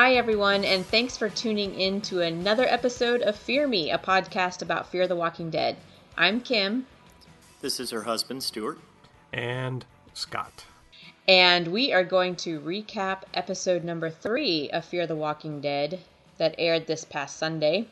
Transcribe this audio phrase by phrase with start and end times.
[0.00, 4.62] Hi, everyone, and thanks for tuning in to another episode of Fear Me, a podcast
[4.62, 5.76] about Fear the Walking Dead.
[6.16, 6.86] I'm Kim,
[7.60, 8.78] This is her husband, Stuart.
[9.30, 10.64] and Scot.
[11.28, 16.00] and we are going to recap episode number three of Fear the Walking Dead
[16.38, 17.86] that aired this past Sunday.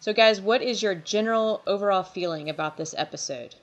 [0.00, 3.54] So, guys, what is your general overall feeling about this episode?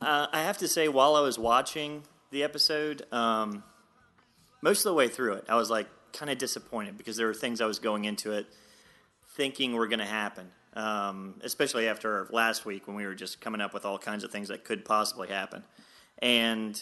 [0.00, 3.64] Uh, I have to say, while I was watching the episode, um,
[4.62, 7.34] most of the way through it, I was like kind of disappointed because there were
[7.34, 8.46] things I was going into it
[9.36, 10.50] thinking were going to happen.
[10.74, 14.30] Um, especially after last week when we were just coming up with all kinds of
[14.30, 15.62] things that could possibly happen.
[16.18, 16.80] And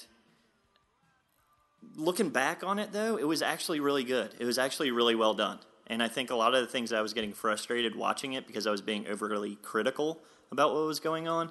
[1.97, 4.35] looking back on it, though, it was actually really good.
[4.39, 5.59] It was actually really well done.
[5.87, 8.67] And I think a lot of the things I was getting frustrated watching it because
[8.67, 10.19] I was being overly critical
[10.51, 11.51] about what was going on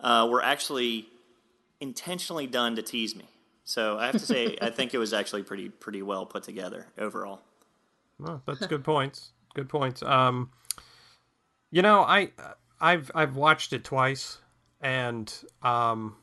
[0.00, 1.06] uh, were actually
[1.80, 3.26] intentionally done to tease me.
[3.68, 6.86] So I have to say, I think it was actually pretty pretty well put together
[6.96, 7.40] overall.
[8.18, 9.32] Well, that's good points.
[9.54, 10.04] Good points.
[10.04, 10.50] Um,
[11.72, 12.30] you know, I
[12.80, 14.38] I've I've watched it twice,
[14.80, 15.32] and
[15.64, 16.14] um,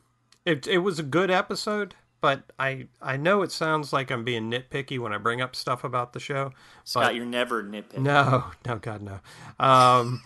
[0.46, 1.94] it it was a good episode.
[2.22, 5.84] But I I know it sounds like I'm being nitpicky when I bring up stuff
[5.84, 6.52] about the show.
[6.84, 7.98] Scot, but you're never nitpicking.
[7.98, 9.20] no, no, God, no.
[9.62, 10.22] Um,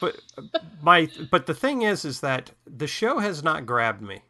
[0.00, 0.20] but
[0.82, 4.22] my but the thing is, is that the show has not grabbed me.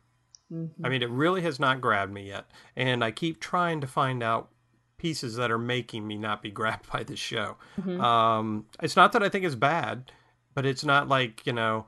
[0.83, 4.23] I mean, it really has not grabbed me yet, and I keep trying to find
[4.23, 4.49] out
[4.97, 7.57] pieces that are making me not be grabbed by the show.
[7.87, 10.11] Um, it's not that I think it's bad,
[10.55, 11.87] but it's not like you know.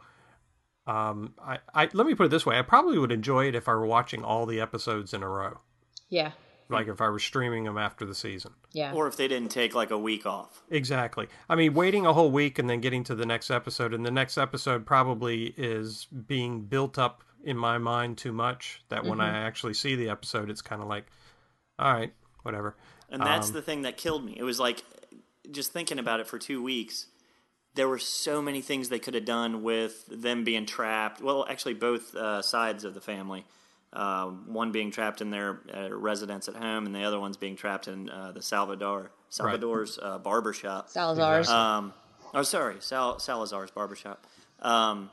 [0.86, 3.68] Um, I, I let me put it this way: I probably would enjoy it if
[3.68, 5.58] I were watching all the episodes in a row,
[6.08, 6.32] Yeah,
[6.68, 8.52] like if I were streaming them after the season.
[8.72, 8.92] yeah.
[8.92, 10.62] Or if they didn't take like a week off.
[10.70, 11.28] Exactly.
[11.48, 14.10] I mean, waiting a whole week and then getting to the next episode, and the
[14.10, 18.82] next episode probably is being built up in my mind too much.
[18.88, 21.06] That when I actually see the episode, it's kind of like,
[21.78, 22.12] all right,
[22.42, 22.76] whatever.
[23.10, 24.34] And that's the thing that killed me.
[24.36, 24.82] It was like
[25.50, 27.06] just thinking about it for two weeks.
[27.74, 31.20] There were so many things they could have done with them being trapped.
[31.20, 33.44] Well, actually, both uh, sides of the family.
[33.92, 37.56] Uh, one being trapped in their uh, residence at home, and the other one's being
[37.56, 40.88] trapped in uh, the Salvador Salvador's uh, barber shop.
[40.88, 41.48] Salazar's.
[41.48, 41.92] Um,
[42.32, 44.24] oh, sorry, Sal- Salazar's barbershop.
[44.60, 45.10] Um,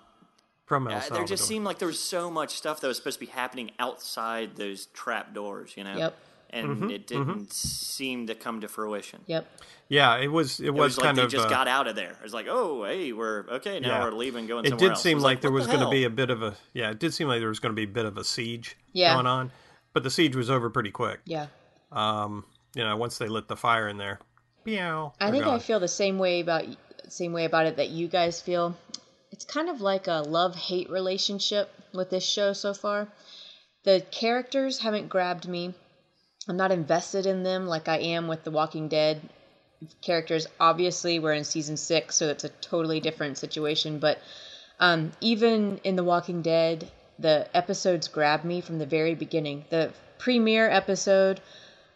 [0.67, 3.19] From El uh, there just seemed like there was so much stuff that was supposed
[3.19, 5.95] to be happening outside those trap doors, you know.
[5.97, 6.17] Yep.
[6.50, 9.19] And Mm-hmm, it didn't seem to come to fruition.
[9.28, 9.45] Yep.
[9.89, 10.59] yeah, it was.
[10.61, 11.29] It, It was, was, like kind they of.
[11.31, 12.11] just uh, got out of there.
[12.11, 13.88] It was like, oh, hey, we're okay now.
[13.88, 14.03] Yeah.
[14.05, 15.03] We're leaving, going it somewhere did else.
[15.03, 16.55] seem It like there what was the going to be a bit of a.
[16.73, 18.78] Yeah, it did seem like there was going to be a bit of a siege
[18.94, 19.13] Yeah.
[19.16, 19.51] going on,
[19.94, 21.19] but the siege was over pretty quick.
[21.25, 21.47] Yeah.
[21.91, 22.45] Um,
[22.75, 24.19] you know, once they lit the fire in there,
[24.66, 25.13] meow.
[25.19, 26.66] I they're think I feel the same way about
[27.09, 28.78] same way about it that you guys feel.
[29.38, 33.08] It's kind of like a love hate relationship with this show so far.
[33.84, 35.75] The characters haven't grabbed me.
[36.48, 39.22] I'm not invested in them like I am with The Walking Dead
[40.02, 40.47] characters.
[40.59, 44.00] Obviously, we're in season six, so it's a totally different situation.
[44.00, 44.18] But
[44.80, 46.90] um, even in The Walking Dead,
[47.20, 49.66] the episodes grabbed me from the very beginning.
[49.70, 51.42] The premiere episode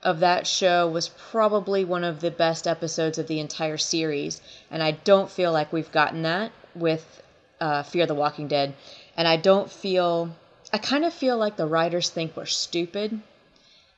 [0.04, 4.84] of that show was probably one of the best episodes of the entire series, and
[4.84, 7.21] I don't feel like we've gotten that with
[7.62, 8.74] uh, Fear the Walking Dead.
[9.16, 10.36] And I don't feel,
[10.74, 13.22] I kind of feel like the writers think we're stupid,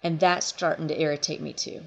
[0.04, 1.82] and that's starting to irritate me too.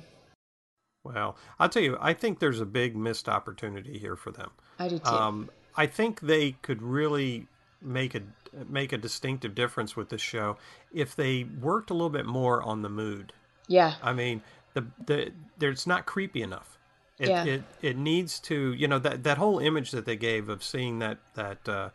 [1.05, 4.51] Well, I'll tell you, I think there's a big missed opportunity here for them.
[4.79, 5.09] I do too.
[5.09, 7.47] Um, I think they could really
[7.83, 8.23] make a
[8.69, 10.57] make a distinctive difference with this show
[10.93, 13.33] if they worked a little bit more on the mood.
[13.69, 14.43] yeah, I mean,
[14.75, 16.76] the the there's not creepy enough.
[17.19, 17.45] It, Yeah.
[17.45, 20.99] it it needs to, you know, that that whole image that they gave of seeing
[20.99, 21.89] that that uh,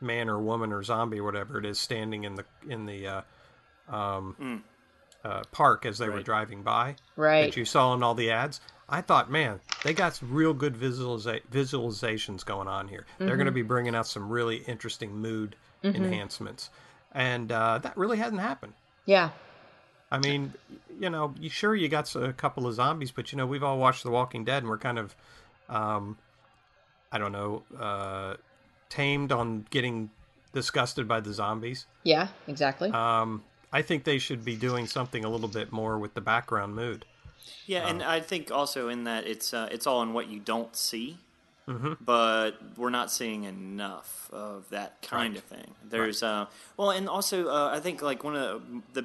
[0.00, 3.22] man or woman or zombie or whatever it is standing in the in the uh,
[3.88, 4.62] um,
[5.24, 7.46] uh, park as they were driving by right.
[7.46, 8.60] that you saw in all the ads.
[8.88, 13.04] I thought, man, they got some real good visualiza- visualizations going on here.
[13.18, 13.36] They're Mm-hmm.
[13.36, 16.70] going to be bringing out some really interesting mood enhancements,
[17.12, 18.74] and uh, that really hasn't happened.
[19.04, 19.30] yeah,
[20.10, 20.52] I mean,
[21.00, 23.78] you know, you sure you got a couple of zombies, but you know, we've all
[23.78, 25.14] watched The Walking Dead, and we're kind of,
[25.68, 26.16] um,
[27.10, 28.34] I don't know, uh,
[28.88, 30.10] tamed on getting
[30.52, 31.86] disgusted by the zombies.
[32.04, 32.90] yeah, exactly.
[32.90, 33.42] Um,
[33.72, 37.04] I think they should be doing something a little bit more with the background mood.
[37.66, 40.74] Yeah, and I think also in that it's uh, it's all in what you don't
[40.76, 41.18] see,
[41.68, 41.94] Mm-hmm.
[42.00, 45.74] but we're not seeing enough of that kind of thing.
[45.88, 48.62] There's uh, well, and also uh, I think like one of
[48.92, 49.04] the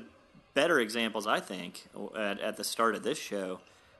[0.53, 1.87] better examples I think
[2.17, 3.59] at, at the start of this show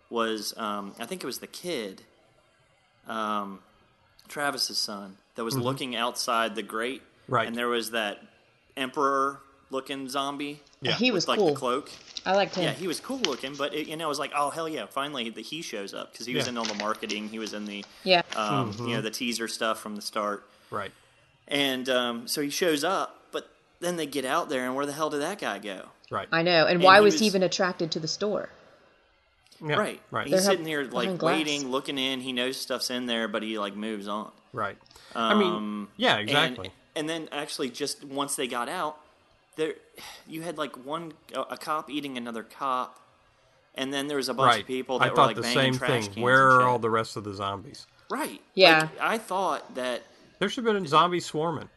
[0.09, 2.01] was um, I think it was the kid,
[3.07, 3.59] um,
[4.27, 7.33] Travis's son, that was looking outside the grate, Mm-hmm.
[7.35, 7.47] Right.
[7.47, 8.19] and there was that
[8.75, 9.39] emperor
[9.69, 10.59] looking zombie.
[10.81, 10.93] Yeah.
[10.93, 11.49] He was with, like cool.
[11.49, 11.89] the cloak.
[12.25, 12.63] I liked him.
[12.65, 14.85] Yeah, he was cool looking, but it, you know, it was like, oh hell yeah,
[14.87, 17.65] finally the, he shows up because he was in all the marketing, he was in
[17.65, 18.23] the, Yeah.
[18.35, 20.91] um, you know, the teaser stuff from the start, Right.
[21.47, 23.49] and um, so he shows up, but
[23.79, 25.85] then they get out there, and where the hell did that guy go?
[26.11, 26.27] Right.
[26.31, 26.65] I know.
[26.67, 28.49] And, And why he was, was- he even attracted to the store?
[29.63, 30.27] Yeah, Right, Right.
[30.27, 32.19] He's They're sitting here like waiting, looking in.
[32.19, 34.31] He knows stuff's in there, but he like moves on.
[34.53, 34.77] Right.
[35.15, 36.71] I mean, Um, yeah, exactly.
[36.95, 38.97] And, then actually, just once they got out,
[39.57, 39.73] there
[40.27, 42.99] you had like one a, a cop eating another cop,
[43.75, 44.61] and then there was a bunch right.
[44.61, 46.03] of people that I were thought like the banging same trash thing.
[46.13, 46.67] cans Where and are shit.
[46.67, 47.85] all the rest of the zombies?
[48.09, 48.41] Right.
[48.55, 48.79] Yeah.
[48.81, 50.01] Like, I thought that.
[50.39, 51.69] There should have been zombies swarming.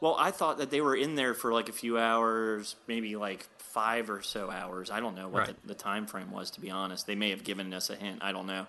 [0.00, 3.46] Well, I thought that they were in there for like a few hours, maybe like
[3.72, 4.90] five or so hours.
[4.90, 5.62] I don't know what Right.
[5.62, 7.06] the, the time frame was, to be honest.
[7.06, 8.18] They may have given us a hint.
[8.22, 8.66] I don't know.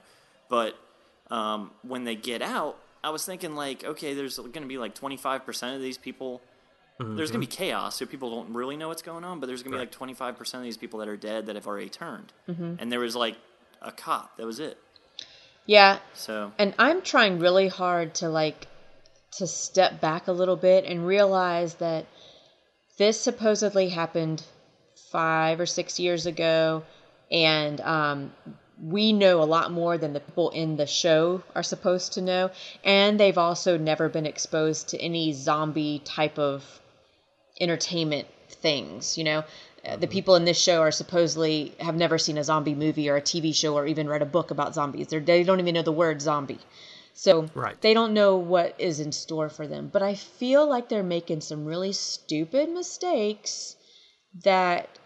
[0.50, 0.76] But
[1.32, 4.96] um, when they get out, I was thinking like, okay, there's going to be like
[4.96, 6.42] 25% of these people.
[7.02, 9.40] There's going to be chaos, so people don't really know what's going on.
[9.40, 10.04] But there's going to be Mm-hmm.
[10.20, 12.34] Like 25% of these people that are dead that have already turned.
[12.48, 13.38] And there was like
[13.82, 14.36] a cop.
[14.36, 14.78] That was it.
[15.66, 16.00] Yeah.
[16.14, 18.68] So And I'm trying really hard to like
[19.38, 22.06] to step back a little bit and realize that
[22.98, 24.44] this supposedly happened
[25.12, 26.84] five or six years ago,
[27.32, 28.32] and um,
[28.82, 32.50] we know a lot more than the people in the show are supposed to know.
[32.84, 36.64] And they've also never been exposed to any zombie type of
[37.60, 39.44] entertainment things, you know.
[39.86, 43.16] Uh, The people in this show are supposedly have never seen a zombie movie or
[43.16, 45.08] a TV show or even read a book about zombies.
[45.08, 46.60] They're, they don't even know the word zombie.
[47.14, 47.80] So Right.
[47.82, 49.90] they don't know what is in store for them.
[49.92, 53.76] But I feel like they're making some really stupid mistakes
[54.44, 54.99] that,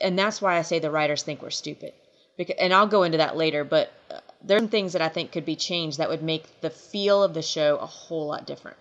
[0.00, 1.92] and that's why I say the writers think we're stupid.
[2.36, 5.08] Because, and I'll go into that later, but uh, there are some things that I
[5.08, 8.46] think could be changed that would make the feel of the show a whole lot
[8.46, 8.76] different.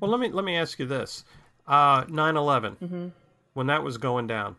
[0.00, 1.24] Well, let me let me ask you this:
[1.66, 3.08] uh, 9/11, Mm-hmm.
[3.54, 4.56] when that was going down,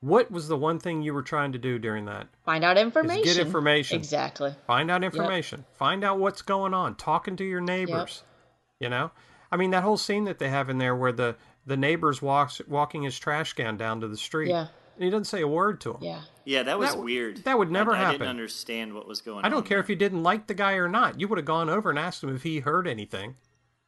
[0.00, 2.28] what was the one thing you were trying to do during that?
[2.44, 3.24] Find out information.
[3.24, 3.96] Get information.
[3.98, 4.54] Exactly.
[4.66, 5.64] Find out information.
[5.76, 6.94] Find out what's going on.
[6.94, 8.22] Talking to your neighbors.
[8.78, 9.10] You know,
[9.50, 11.34] I mean that whole scene that they have in there where the
[11.68, 14.48] the neighbors walks walking his trash can down to the street.
[14.50, 14.66] Yeah.
[14.96, 15.98] And he doesn't say a word to him.
[16.02, 16.22] Yeah.
[16.44, 17.44] yeah, that was That weird.
[17.44, 19.44] that would never I, I didn't understand what was going on.
[19.44, 19.84] I don't care there.
[19.84, 21.20] if you didn't like the guy or not.
[21.20, 23.36] You would have gone over and asked him if he heard anything,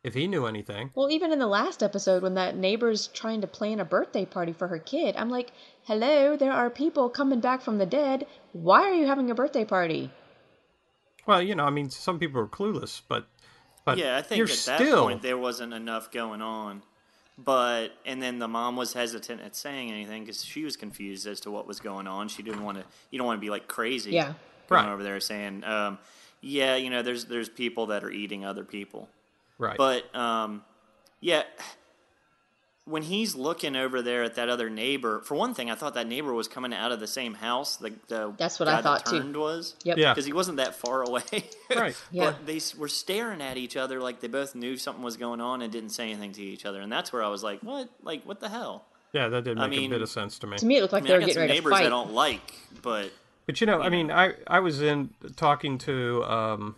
[0.05, 0.91] if he knew anything.
[0.95, 4.53] Well, even in the last episode, when that neighbor's trying to plan a birthday party
[4.53, 5.51] for her kid, I'm like,
[5.83, 8.25] hello, there are people coming back from the dead.
[8.53, 10.11] Why are you having a birthday party?
[11.27, 13.27] Well, you know, I mean, some people are clueless, but
[13.85, 16.83] but Yeah, I think you're at that still point there wasn't enough going on.
[17.43, 21.41] But and then the mom was hesitant at saying anything because she was confused as
[21.41, 22.29] to what was going on.
[22.29, 22.85] She didn't want to.
[23.11, 24.11] You don't want to be like crazy.
[24.13, 24.35] Yeah.
[24.69, 24.93] going Right.
[24.93, 25.99] over there saying, um,
[26.41, 29.09] "Yeah, you know, there's there's people that are eating other people."
[29.59, 29.77] right.
[29.77, 30.63] But um,
[31.21, 31.43] yeah,
[32.91, 36.07] when he's looking over there at that other neighbor, for one thing, I thought that
[36.07, 37.77] neighbor was coming out of the same house.
[37.77, 39.39] The, the That's what guy I that thought, too.
[39.39, 39.77] was.
[39.85, 39.97] Yep.
[39.99, 40.13] Yeah.
[40.13, 41.23] because he wasn't that far away.
[41.75, 41.95] Right.
[42.11, 42.33] Yeah.
[42.33, 45.63] But they were staring at each other like they both knew something was going on
[45.63, 46.81] and didn't say anything to each other.
[46.81, 47.89] And that's where I was like, "What?
[48.03, 50.57] Like, what the hell?" yeah, that did I make a bit of sense to me.
[50.59, 51.59] To me, it looked like I mean, they I were got getting some ready to
[51.61, 51.87] neighbors fight.
[51.87, 53.13] I don't like, but
[53.47, 56.75] But you know, I mean, I I was in talking to um,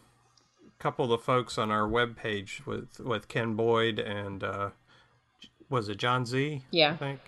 [0.78, 4.70] a couple of the folks on our webpage with with Ken Boyd and uh,
[5.72, 6.62] was it John Z?
[6.70, 6.92] Yeah.
[6.92, 7.20] I think.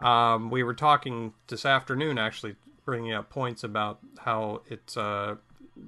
[0.00, 5.36] Um, we were talking this afternoon, actually, bringing up points about how it's uh,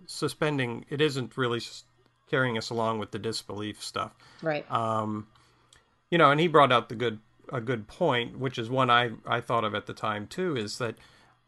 [0.06, 0.86] suspending.
[0.88, 1.60] It isn't really
[2.30, 4.14] carrying us along with the disbelief stuff.
[4.42, 4.64] Right.
[6.10, 7.18] you know, and he brought out the good
[7.52, 10.78] a good point, which is one I I thought of at the time too, is
[10.78, 10.96] that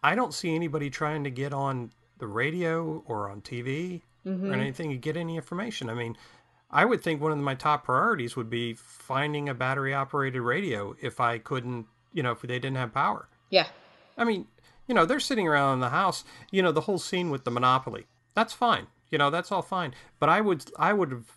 [0.03, 4.03] I don't see anybody trying to get on the radio or on TV
[4.51, 5.89] or anything to get any information.
[5.89, 6.17] I mean,
[6.71, 10.95] I would think one of my top priorities would be finding a battery operated radio
[11.01, 13.29] if I couldn't, you know, if they didn't have power.
[13.51, 13.67] yeah.
[14.17, 14.49] I mean,
[14.89, 16.25] you know, they're sitting around in the house.
[16.51, 18.07] You know, the whole scene with the Monopoly.
[18.35, 18.89] That's fine.
[19.11, 19.95] You know, that's all fine.
[20.19, 21.31] But I would, I would have,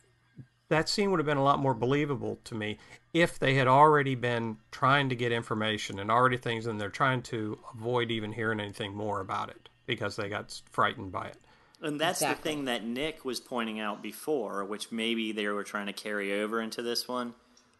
[0.70, 2.80] that scene would have been a lot more believable to me
[3.14, 7.22] if they had already been trying to get information and already things, and they're trying
[7.24, 11.38] to avoid even hearing anything more about it because they got frightened by it.
[11.82, 12.36] And that's Exactly.
[12.52, 16.42] the thing that Nick was pointing out before, which maybe they were trying to carry
[16.42, 17.34] over into this one.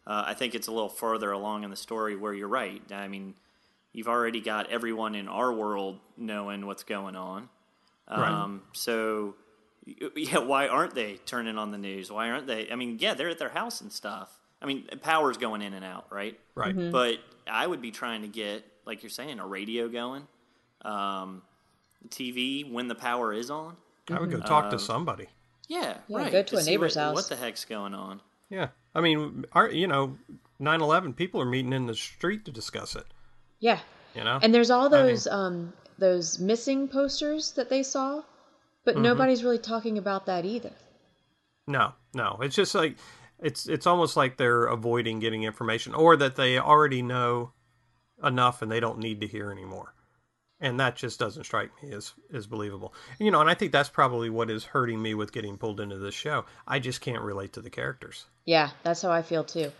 [0.06, 2.82] Uh, I think it's a little further along in the story where you're right.
[2.90, 3.34] I mean,
[3.92, 7.48] you've already got everyone in our world knowing what's going on.
[8.08, 9.36] Um, So,
[10.16, 12.10] yeah, why aren't they turning on the news?
[12.10, 12.68] Why aren't they?
[12.70, 14.40] I mean, yeah, they're at their house and stuff.
[14.60, 16.38] I mean, power's going in and out, right?
[16.54, 16.74] Right.
[16.90, 17.18] But
[17.48, 20.26] I would be trying to get, like you're saying, a radio going,
[20.82, 21.42] um,
[22.08, 23.76] TV when the power is on.
[24.10, 25.28] I would go talk to somebody.
[25.68, 26.32] Yeah, Yeah, right.
[26.32, 27.14] go to a see neighbor's what, house.
[27.14, 28.20] What the heck's going on?
[28.50, 28.68] Yeah.
[28.94, 30.18] I mean, our, you know,
[30.60, 33.04] 9/11, people are meeting in the street to discuss it.
[33.60, 33.80] Yeah.
[34.14, 38.22] You know, And there's all those um those missing posters that they saw,
[38.84, 39.02] but Mm-hmm.
[39.04, 40.72] nobody's really talking about that either.
[41.66, 42.38] No, no.
[42.42, 42.96] It's just like
[43.38, 47.52] it's it's almost like they're avoiding getting information or that they already know
[48.22, 49.94] enough and they don't need to hear anymore.
[50.62, 52.94] And that just doesn't strike me as as believable.
[53.18, 55.98] You know, and I think that's probably what is hurting me with getting pulled into
[55.98, 56.44] this show.
[56.66, 58.26] I just can't relate to the characters.
[58.44, 59.72] Yeah, that's how I feel too.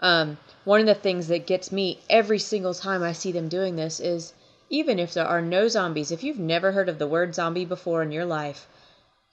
[0.00, 3.74] Um, one of the things that gets me every single time I see them doing
[3.74, 4.32] this is
[4.70, 8.02] even if there are no zombies, if you've never heard of the word zombie before
[8.04, 8.68] in your life,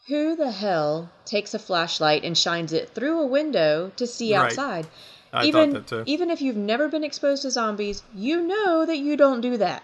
[0.07, 4.45] who the hell takes a flashlight and shines it through a window to see Right.
[4.45, 4.87] outside?
[5.31, 6.11] I even thought that too.
[6.11, 9.83] even if you've never been exposed to zombies, you know that you don't do that.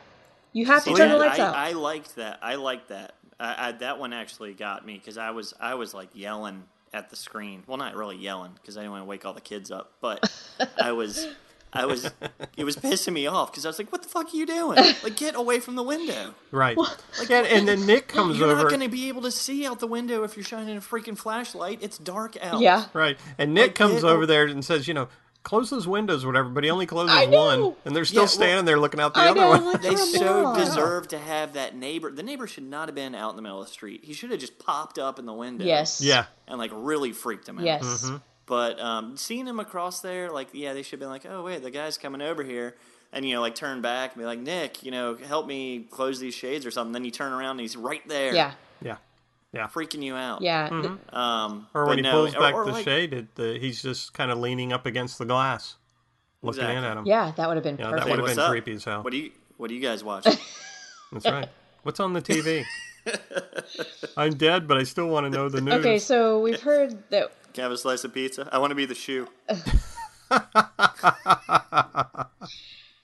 [0.53, 1.55] You have to See, turn the lights I, out.
[1.55, 2.39] I liked that.
[2.41, 3.13] I liked that.
[3.39, 7.10] I, I, that one actually got me because I was I was like yelling at
[7.10, 7.63] the screen.
[7.67, 10.31] Well, not really yelling because I didn't want to wake all the kids up, but
[10.81, 11.27] I was.
[11.74, 12.12] I was,
[12.58, 14.75] it was pissing me off because I was like, "What the fuck are you doing?
[15.03, 16.34] Like, get away from the window!
[16.51, 16.77] Right.
[17.22, 19.79] and, and then Nick comes over You're not going to be able to see out
[19.79, 21.79] the window if you're shining a freaking flashlight.
[21.81, 22.88] It's dark out." yeah.
[22.91, 23.17] Right.
[23.38, 25.08] And Nick Like, comes over there and says, you know,
[25.43, 27.74] close those windows whatever, but he only closes one.
[27.86, 29.65] And they're still Yeah, well, standing there looking out the I other know, one.
[29.65, 30.57] like- They so on.
[30.57, 32.12] deserve to have that neighbor.
[32.12, 34.01] The neighbor should not have been out in the middle of the street.
[34.03, 35.65] He should have just popped up in the window.
[35.65, 36.01] Yes.
[36.01, 36.25] yeah.
[36.48, 37.65] And like really freaked him out.
[37.65, 37.83] Yes.
[38.05, 38.17] Mm-hmm.
[38.45, 41.63] But um, seeing him across there, like, yeah, they should have been like, oh, wait,
[41.63, 42.75] the guy's coming over here.
[43.13, 46.19] And, you know, like turn back and be like, Nick, you know, help me close
[46.19, 46.91] these shades or something.
[46.93, 48.33] Then you turn around and he's right there.
[48.33, 48.51] Yeah.
[49.53, 49.62] Yeah.
[49.62, 49.67] Yeah.
[49.67, 50.41] Freaking you out.
[50.41, 50.70] Yeah.
[50.70, 51.15] Mm-hmm.
[51.15, 54.13] Um, Or when he no, pulls back or the like- shade, it, the, he's just
[54.13, 55.75] kind of leaning up against the glass,
[56.41, 57.05] looking in at him.
[57.05, 58.08] Yeah, that would have been You know, perfect.
[58.08, 58.50] that would have been up?
[58.51, 59.03] creepy as hell.
[59.03, 60.24] What do you What do you guys watch?
[61.12, 61.50] That's right.
[61.84, 62.63] What's on the TV?
[64.17, 65.74] I'm dead, but I still want to know the news.
[65.75, 68.48] Okay, so we've heard that Can I have a slice of pizza?
[68.51, 69.27] I want to be the shoe.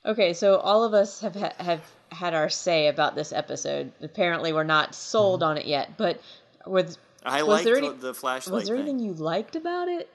[0.06, 3.92] Okay, so all of us have ha- have had our say about this episode.
[4.02, 5.50] Apparently, we're not sold Mm-hmm.
[5.50, 5.98] on it yet.
[5.98, 6.22] But
[6.66, 8.88] was I was liked there the, any, the flashlight was there thing.
[8.88, 10.10] anything you liked about it?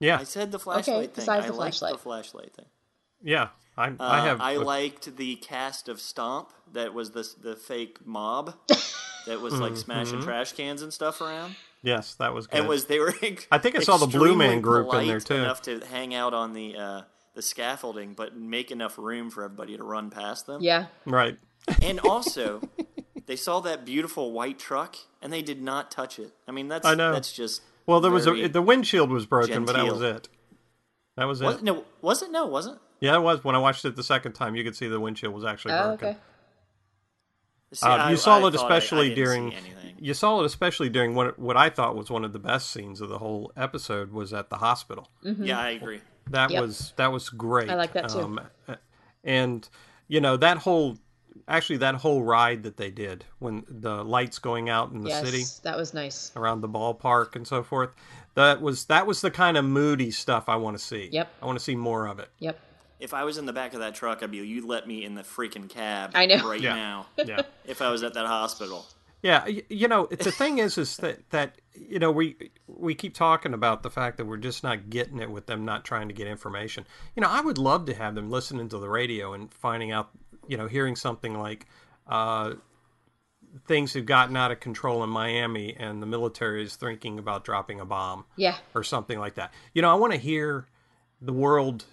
[0.00, 1.10] yeah, I said the flashlight thing.
[1.14, 1.92] besides I the liked flashlight.
[1.92, 2.66] the flashlight thing.
[3.22, 3.48] yeah.
[3.76, 4.40] I, Uh, I have.
[4.40, 8.54] I a- liked the cast of Stomp that was the the fake mob
[9.26, 11.56] that was like smashing trash cans and stuff around.
[11.82, 12.60] yes, that was good.
[12.60, 13.12] And was they were
[13.50, 15.34] I think I saw the Blue Man group in there, too.
[15.34, 17.02] Enough to hang out on the uh,
[17.34, 20.62] the scaffolding, but make enough room for everybody to run past them.
[20.62, 21.38] Yeah, right.
[21.82, 22.62] And also,
[23.26, 26.32] they saw that beautiful white truck and they did not touch it.
[26.46, 27.12] I mean, that's I know.
[27.12, 30.28] that's just Well, there was a, the windshield was broken, but that was it.
[31.16, 31.44] That was it.
[31.44, 32.30] Was, no, was it?
[32.30, 32.80] No, wasn't.
[33.00, 33.44] Yeah, it was.
[33.44, 35.88] When I watched it the second time, you could see the windshield was actually oh,
[35.88, 36.08] broken.
[36.08, 36.18] okay.
[37.72, 39.54] See, Uh, I- you saw I it thought I- especially I during.
[39.98, 43.00] You saw it especially during what what I thought was one of the best scenes
[43.00, 45.08] of the whole episode was at the hospital.
[45.22, 46.00] Yeah, I agree.
[46.30, 46.62] That Yep.
[46.62, 47.70] was that was great.
[47.70, 48.38] I like that too.
[48.68, 48.76] uh,
[49.22, 49.68] and
[50.08, 50.98] you know that whole
[51.48, 55.24] actually that whole ride that they did when the lights going out in the Yes,
[55.24, 56.32] city that was nice.
[56.36, 57.90] around the ballpark and so forth.
[58.34, 61.08] That was that was the kind of moody stuff I want to see.
[61.12, 61.28] Yep.
[61.42, 62.28] I want to see more of it.
[62.38, 62.58] Yep.
[63.00, 65.14] If I was in the back of that truck, I'd be, you let me in
[65.14, 66.48] the freaking cab I know.
[66.48, 66.74] right Yeah.
[66.74, 67.06] now.
[67.18, 67.42] Yeah.
[67.66, 68.86] If I was at that hospital.
[69.24, 73.54] Yeah, you know, the thing is, is that that you know we we keep talking
[73.54, 76.26] about the fact that we're just not getting it with them not trying to get
[76.26, 76.86] information.
[77.16, 80.10] You know, I would love to have them listening to the radio and finding out,
[80.46, 81.66] you know, hearing something like
[82.06, 82.52] uh,
[83.66, 87.80] things have gotten out of control in Miami and the military is thinking about dropping
[87.80, 88.56] a bomb Yeah.
[88.74, 89.54] or something like that.
[89.72, 90.66] You know, I want to hear
[91.22, 91.86] the world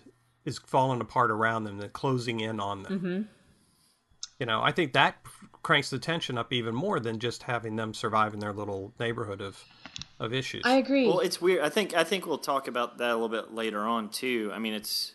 [0.44, 3.00] is falling apart around them, they're closing in on them.
[3.00, 3.22] Mm-hmm.
[4.40, 5.16] You know, I think that
[5.64, 9.42] cranks the tension up even more than just having them survive in their little neighborhood
[9.42, 9.64] of
[10.20, 10.62] of issues.
[10.66, 11.08] I agree.
[11.08, 11.64] Well, it's weird.
[11.64, 14.52] I think I think we'll talk about that a little bit later on too.
[14.54, 15.14] I mean, it's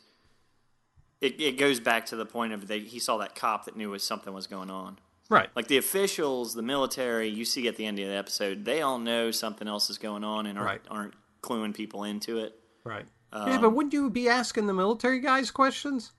[1.21, 3.91] it, it goes back to the point of they, he saw that cop that knew
[3.91, 4.99] was something was going on.
[5.31, 5.49] right.
[5.57, 8.99] Like the officials, the military, you see at the end of the episode, they all
[8.99, 10.81] know something else is going on and aren't, Right.
[10.91, 12.59] aren't cluing people into it.
[12.85, 13.07] right.
[13.33, 16.13] Um, yeah, but wouldn't you be asking the military guys questions?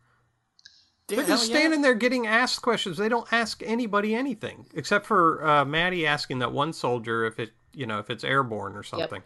[1.09, 1.55] Yeah, They're just yeah.
[1.57, 2.97] standing there getting asked questions.
[2.97, 7.51] They don't ask anybody anything except for uh, Maddie asking that one soldier if it,
[7.73, 9.23] you know, if it's airborne or something.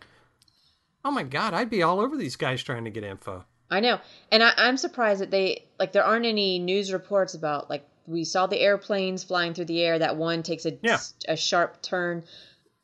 [1.03, 3.45] Oh my God, I'd be all over these guys trying to get info.
[3.71, 3.99] I know,
[4.31, 8.25] and I, I'm surprised that they like there aren't any news reports about like we
[8.25, 9.97] saw the airplanes flying through the air.
[9.97, 10.99] That one takes a Yeah.
[11.27, 12.23] a sharp turn.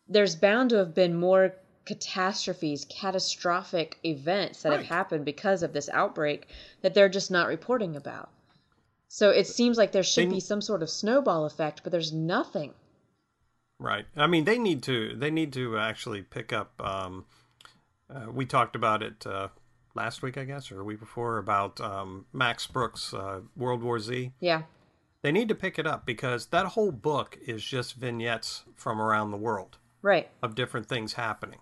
[0.07, 1.53] There's bound to have been more
[1.85, 4.77] catastrophes, catastrophic events that Right.
[4.79, 6.47] have happened because of this outbreak
[6.81, 8.29] that they're just not reporting about.
[9.07, 12.11] So it seems like there should They- be some sort of snowball effect, but there's
[12.13, 12.73] nothing.
[13.79, 14.05] Right.
[14.15, 15.15] I mean, they need to.
[15.15, 16.73] They need to actually pick up.
[16.83, 17.25] Um,
[18.09, 19.49] uh, we talked about it uh,
[19.93, 23.99] last week, I guess, or a week before, about um, Max Brooks' uh, World War
[23.99, 24.31] Z.
[24.39, 24.63] Yeah.
[25.21, 29.31] They need to pick it up because that whole book is just vignettes from around
[29.31, 30.29] the world Right.
[30.41, 31.59] of different things happening.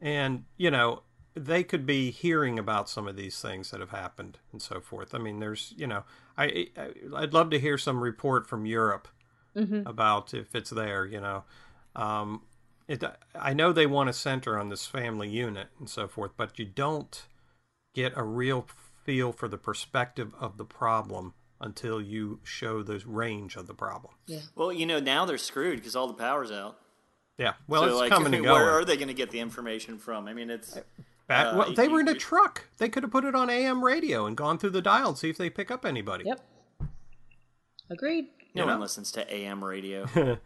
[0.00, 1.02] And, you know,
[1.34, 5.14] they could be hearing about some of these things that have happened and so forth.
[5.14, 6.04] I mean, there's, you know,
[6.38, 9.08] I, I I'd love to hear some report from Europe
[9.86, 11.44] about if it's there, you know.
[11.94, 12.42] Um,
[12.88, 13.02] it,
[13.34, 16.64] I know they want to center on this family unit and so forth, but you
[16.64, 17.26] don't
[17.94, 18.66] get a real
[19.04, 24.14] feel for the perspective of the problem until you show the range of the problem.
[24.26, 24.40] Yeah.
[24.54, 26.78] Well, you know, now they're screwed because all the power's out.
[27.38, 28.54] Yeah, well, so, it's like, coming and going.
[28.60, 30.28] where are they going to get the information from?
[30.28, 30.78] I mean, it's
[31.26, 32.68] Back, Uh, well, they were in a truck.
[32.78, 35.30] They could have put it on AM radio and gone through the dial and see
[35.30, 36.24] if they pick up anybody.
[36.26, 36.40] Yep.
[37.90, 38.26] Agreed.
[38.54, 40.06] no you one listens to AM radio.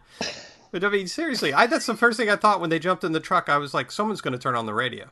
[0.70, 3.12] But I mean, seriously, I that's the first thing I thought when they jumped in
[3.12, 3.48] the truck.
[3.48, 5.06] I was like, someone's going to turn on the radio,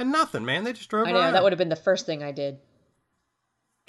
[0.00, 0.64] and nothing, man.
[0.64, 1.34] They just drove I know around.
[1.34, 2.58] that would have been the first thing I did.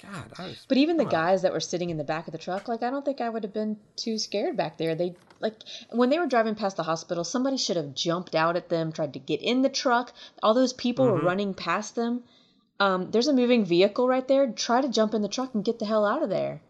[0.02, 0.64] God, I was.
[0.68, 1.24] But even the Come on.
[1.26, 3.28] guys that were sitting in the back of the truck, like I don't think I
[3.28, 4.94] would have been too scared back there.
[4.94, 5.54] They like
[5.90, 9.12] when they were driving past the hospital, somebody should have jumped out at them, tried
[9.12, 10.12] to get in the truck.
[10.42, 11.14] All those people Mm-hmm.
[11.20, 12.22] were running past them.
[12.80, 14.50] Um, there's a moving vehicle right there.
[14.50, 16.60] Try to jump in the truck and get the hell out of there.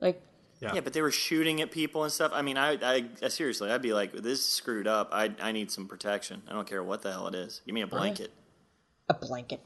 [0.00, 0.20] Like
[0.60, 0.74] Yeah.
[0.74, 2.32] yeah, but they were shooting at people and stuff.
[2.34, 5.10] I mean, I, I, I seriously, I'd be like, this is screwed up.
[5.12, 6.42] I, I need some protection.
[6.48, 7.60] I don't care what the hell it is.
[7.66, 8.32] Give me a blanket.
[9.08, 9.60] a blanket.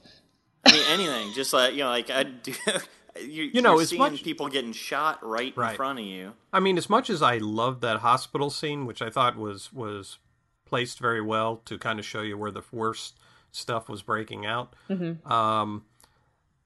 [0.66, 1.32] I mean, anything.
[1.32, 2.52] Just like you know, like I do.
[3.20, 6.32] You, You know, you're as seeing much- people getting shot right, in front of you.
[6.52, 10.18] I mean, as much as I loved that hospital scene, which I thought was was
[10.66, 13.18] placed very well to kind of show you where the worst
[13.50, 14.74] stuff was breaking out.
[14.90, 15.30] Mm-hmm.
[15.30, 15.84] Um,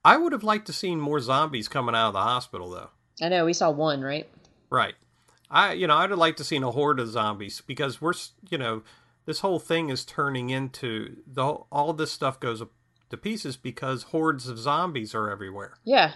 [0.03, 2.89] I would have liked to seen more zombies coming out of the hospital, though.
[3.21, 4.29] I know we saw one, right?
[4.69, 4.95] Right.
[5.49, 8.13] I you know I'd have liked to seen a horde of zombies because we're
[8.49, 8.83] you know
[9.25, 12.61] this whole thing is turning into the whole- all this stuff goes
[13.09, 15.75] to pieces because hordes of zombies are everywhere.
[15.85, 16.13] Yeah.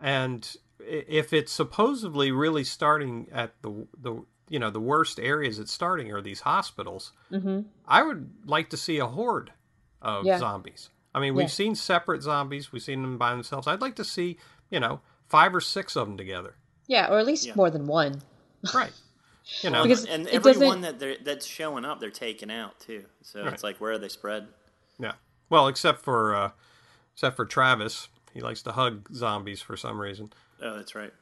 [0.00, 5.72] And if it's supposedly really starting at the the you know the worst areas it's
[5.72, 7.62] starting are these hospitals, Mm-hmm.
[7.86, 9.52] I would like to see a horde
[10.02, 10.38] of Yeah.
[10.38, 10.90] zombies.
[11.14, 11.48] I mean, we've Yeah.
[11.48, 13.66] seen separate zombies, we've seen them by themselves.
[13.66, 14.38] I'd like to see
[14.70, 16.54] you know five or six of them together.
[16.86, 17.54] Yeah, or at least Yeah.
[17.56, 18.22] more than one.
[18.74, 18.92] Right.
[19.62, 22.80] You know, Because and it everyone doesn't- that they're, that's showing up, they're taking out
[22.80, 23.04] too.
[23.22, 23.52] So Right.
[23.52, 24.48] it's like, where are they spread?
[24.98, 25.12] Yeah.
[25.48, 26.50] Well, except for uh,
[27.14, 30.32] except for Travis, he likes to hug zombies for some reason.
[30.62, 31.12] Oh, that's right.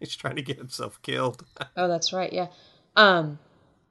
[0.00, 1.44] He's trying to get himself killed.
[1.76, 2.32] Oh, that's right.
[2.32, 2.46] Yeah.
[2.96, 3.38] Um,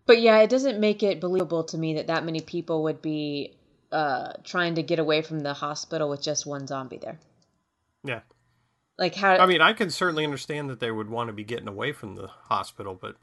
[0.08, 3.54] but yeah, it doesn't make it believable to me that that many people would be
[3.92, 7.20] uh trying to get away from the hospital with just one zombie there.
[8.04, 8.22] yeah.
[8.98, 9.38] Like how?
[9.38, 12.16] I mean, I can certainly understand that they would want to be getting away from
[12.16, 13.16] the hospital, but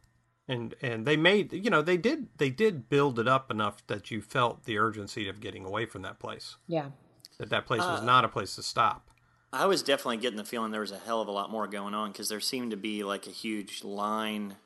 [0.47, 4.13] and and they made you know they did they did build it up enough that
[4.13, 6.57] you felt the urgency of getting away from that place.
[6.69, 6.91] yeah.
[7.39, 9.09] That that place Uh, was not a place to stop.
[9.53, 11.95] I was definitely getting the feeling there was a hell of a lot more going
[11.95, 14.57] on because there seemed to be like a huge line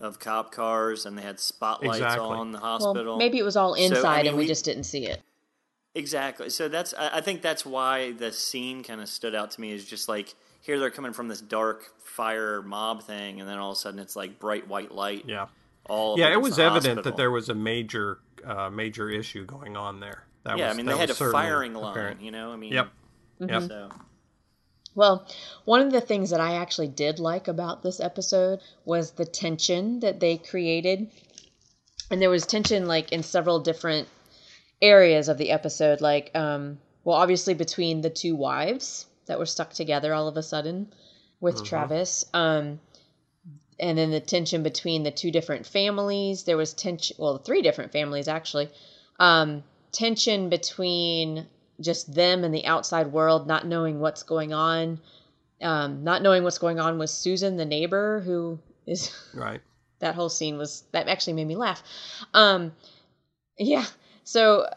[0.00, 2.04] of cop cars, and they had spotlights Mm-hmm.
[2.04, 2.36] Exactly.
[2.36, 3.16] on the Well, hospital.
[3.18, 5.22] maybe it was all So, I inside mean, and we, we- just didn't see it.
[5.94, 6.48] Exactly.
[6.48, 9.72] So that's I I think that's why the scene kind of stood out to me
[9.72, 13.72] is just like here they're coming from this dark fire mob thing, and then all
[13.72, 15.24] of a sudden it's like bright white light.
[15.26, 15.48] Yeah.
[15.90, 17.02] All Yeah, it was evident hospital.
[17.02, 20.24] that there was a major uh, major issue going on there.
[20.44, 21.92] That Yeah, was, I mean that they had a firing line.
[21.92, 22.20] apparent.
[22.20, 22.72] You know, I mean.
[22.72, 22.88] Yep.
[23.40, 23.62] Yep.
[23.62, 23.88] So
[24.94, 25.26] Well,
[25.64, 30.00] one of the things that I actually did like about this episode was the tension
[30.00, 31.10] that they created.
[32.10, 34.08] And there was tension like in several different
[34.82, 39.72] areas of the episode like um well obviously between the two wives that were stuck
[39.72, 40.92] together all of a sudden
[41.40, 42.24] with Travis.
[42.34, 42.80] Um
[43.78, 46.42] and then the tension between the two different families.
[46.44, 48.70] There was tension well, three different families actually.
[49.20, 51.46] Um tension between
[51.80, 54.98] just them and the outside world not knowing what's going on
[55.60, 59.60] um, not knowing what's going on with susan the neighbor who is Right.
[60.00, 61.82] that whole scene was that actually made me laugh.
[62.34, 62.72] Um,
[63.58, 63.84] yeah.
[64.24, 64.68] So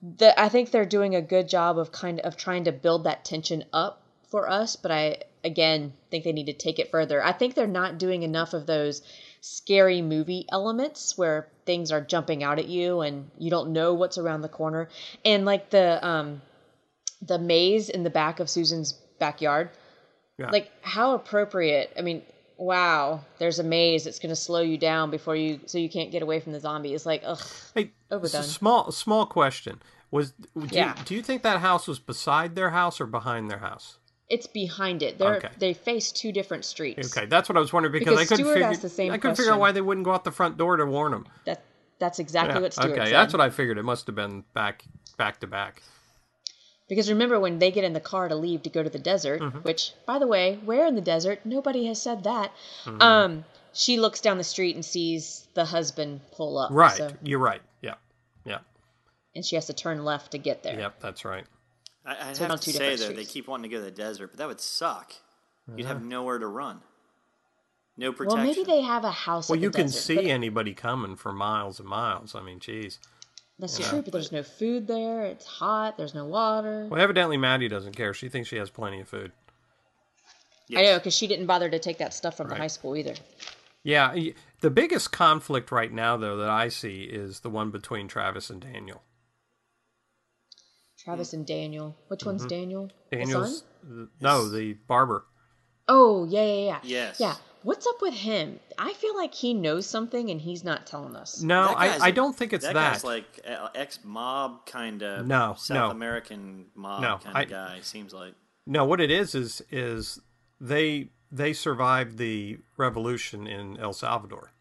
[0.00, 3.24] the i think they're doing a good job of kind of trying to build that
[3.24, 7.22] tension up for us but i again think they need to take it further.
[7.22, 9.02] I think they're not doing enough of those
[9.40, 14.18] scary movie elements where things are jumping out at you and you don't know what's
[14.18, 14.88] around the corner
[15.24, 16.42] and like the um
[17.20, 19.70] the maze in the back of susan's backyard
[20.38, 20.50] Yeah.
[20.50, 22.22] like how appropriate i mean
[22.56, 26.10] wow there's a maze that's going to slow you down before you so you can't
[26.10, 27.40] get away from the zombie it's like ugh
[27.74, 28.42] Hey, Overdone.
[28.42, 29.80] small small question.
[30.10, 30.94] Was do, Yeah.
[30.98, 33.96] you, do you think that house was beside their house or behind their house?
[34.32, 35.48] It's behind it they're Okay.
[35.58, 38.52] they face two different streets Okay, that's what I was wondering because, Because I couldn't
[38.54, 40.56] figure asked the same I couldn't figure out why they wouldn't go out the front
[40.56, 41.26] door to warn them.
[41.46, 41.62] that
[41.98, 43.78] that's exactly Yeah, what Stuart okay, said that's what I figured.
[43.78, 44.84] It must have been back
[45.18, 45.82] back to back.
[46.88, 49.40] Because remember when they get in the car to leave to go to the desert,
[49.40, 49.58] Mm-hmm.
[49.58, 51.40] which by the way, where in the desert?
[51.44, 52.52] Nobody has said that.
[53.00, 56.70] Um, she looks down the street and sees the husband pull up.
[56.72, 56.96] Right.
[56.96, 57.62] so- You're right.
[57.80, 57.94] Yeah.
[58.44, 58.58] Yeah.
[59.36, 60.78] and she has to turn left to get there.
[60.78, 61.00] Yep.
[61.00, 61.44] That's right.
[62.04, 63.84] I, I'd So on have to say different though, they keep wanting to go to
[63.84, 65.14] the desert, but that would suck.
[65.76, 66.06] You'd have uh-huh.
[66.06, 66.80] nowhere to run.
[67.96, 68.38] No protection.
[68.38, 69.48] Well, maybe they have a house.
[69.48, 72.34] Well, at you the can desert, see but anybody coming for miles and miles.
[72.34, 72.98] I mean, geez.
[73.58, 75.24] That's true, but there's no food there.
[75.24, 75.96] It's hot.
[75.96, 76.88] There's no water.
[76.90, 78.12] Well, evidently Maddie doesn't care.
[78.12, 79.30] She thinks she has plenty of food.
[80.74, 83.14] I know because she didn't bother to take that stuff from the high school either.
[83.84, 84.16] Yeah.
[84.62, 88.60] The biggest conflict right now, though, that I see is the one between Travis and
[88.60, 89.02] Daniel.
[91.04, 91.96] Travis and Daniel.
[92.08, 92.90] Which one's Daniel?
[93.10, 93.24] The Mm-hmm.
[93.30, 94.08] Daniel's son?
[94.20, 95.24] no, the barber.
[95.88, 96.78] Oh yeah, yeah, yeah.
[96.84, 97.20] Yes.
[97.20, 97.34] Yeah.
[97.64, 98.58] What's up with him?
[98.76, 101.42] I feel like he knows something and he's not telling us.
[101.42, 102.92] No, I, I don't think it's that, that.
[102.94, 103.24] guy's like
[103.74, 105.90] ex mob kind of No, South no.
[105.90, 107.78] American mob No, kind of guy.
[107.82, 108.34] Seems like
[108.66, 110.20] No, what it is is is
[110.60, 114.51] they they survived the revolution in El Salvador.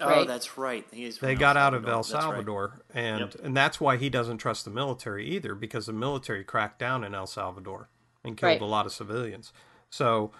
[0.00, 0.26] Oh, Right.
[0.26, 0.86] that's right.
[0.92, 1.18] He is.
[1.18, 2.22] They El got out of El That's right.
[2.22, 3.34] Salvador, and Yep.
[3.44, 7.14] and that's why he doesn't trust the military either, because the military cracked down in
[7.14, 7.88] El Salvador
[8.24, 8.60] and killed Right.
[8.60, 9.52] a lot of civilians.
[9.90, 10.32] So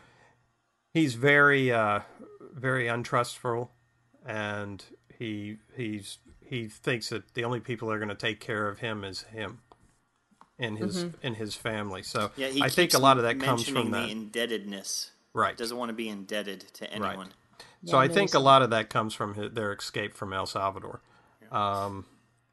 [0.92, 2.00] he's very uh,
[2.40, 3.72] very untrustful,
[4.24, 4.84] and
[5.18, 8.80] he he's he thinks that the only people that are going to take care of
[8.80, 9.60] him is him
[10.58, 12.02] and his and his family.
[12.02, 14.10] So Yeah, he I think a lot of that comes from the that.
[14.10, 15.12] indebtedness.
[15.32, 15.56] Right.
[15.56, 17.28] Doesn't want to be indebted to anyone.
[17.84, 21.00] So I think a lot of that comes from hi their escape from El Salvador.
[21.50, 22.06] Um,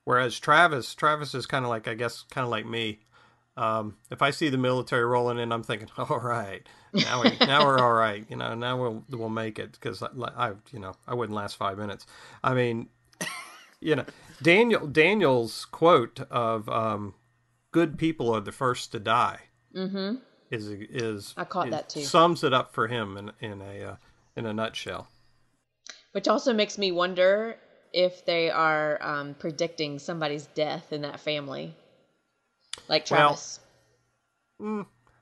[0.05, 2.99] whereas Travis, Travis is kind of like I guess kind of like me.
[3.57, 7.65] Um, if I see the military rolling in, I'm thinking, all right, now we now
[7.65, 8.25] we're all right.
[8.29, 11.57] You know, now we'll we'll make it because I, I you know I wouldn't last
[11.57, 12.05] five minutes.
[12.43, 12.89] I mean,
[13.81, 14.05] you know,
[14.41, 17.15] Daniel Daniel's quote of um,
[17.71, 19.39] "Good people are the first to die."
[19.75, 20.15] Mm-hmm.
[20.51, 22.03] Is is I caught that too.
[22.03, 23.95] Sums it up for him in in a uh,
[24.37, 25.09] in a nutshell.
[26.17, 27.57] Which also makes me wonder
[27.93, 31.75] if they are um, predicting somebody's death in that family,
[32.87, 33.59] like Well, Travis.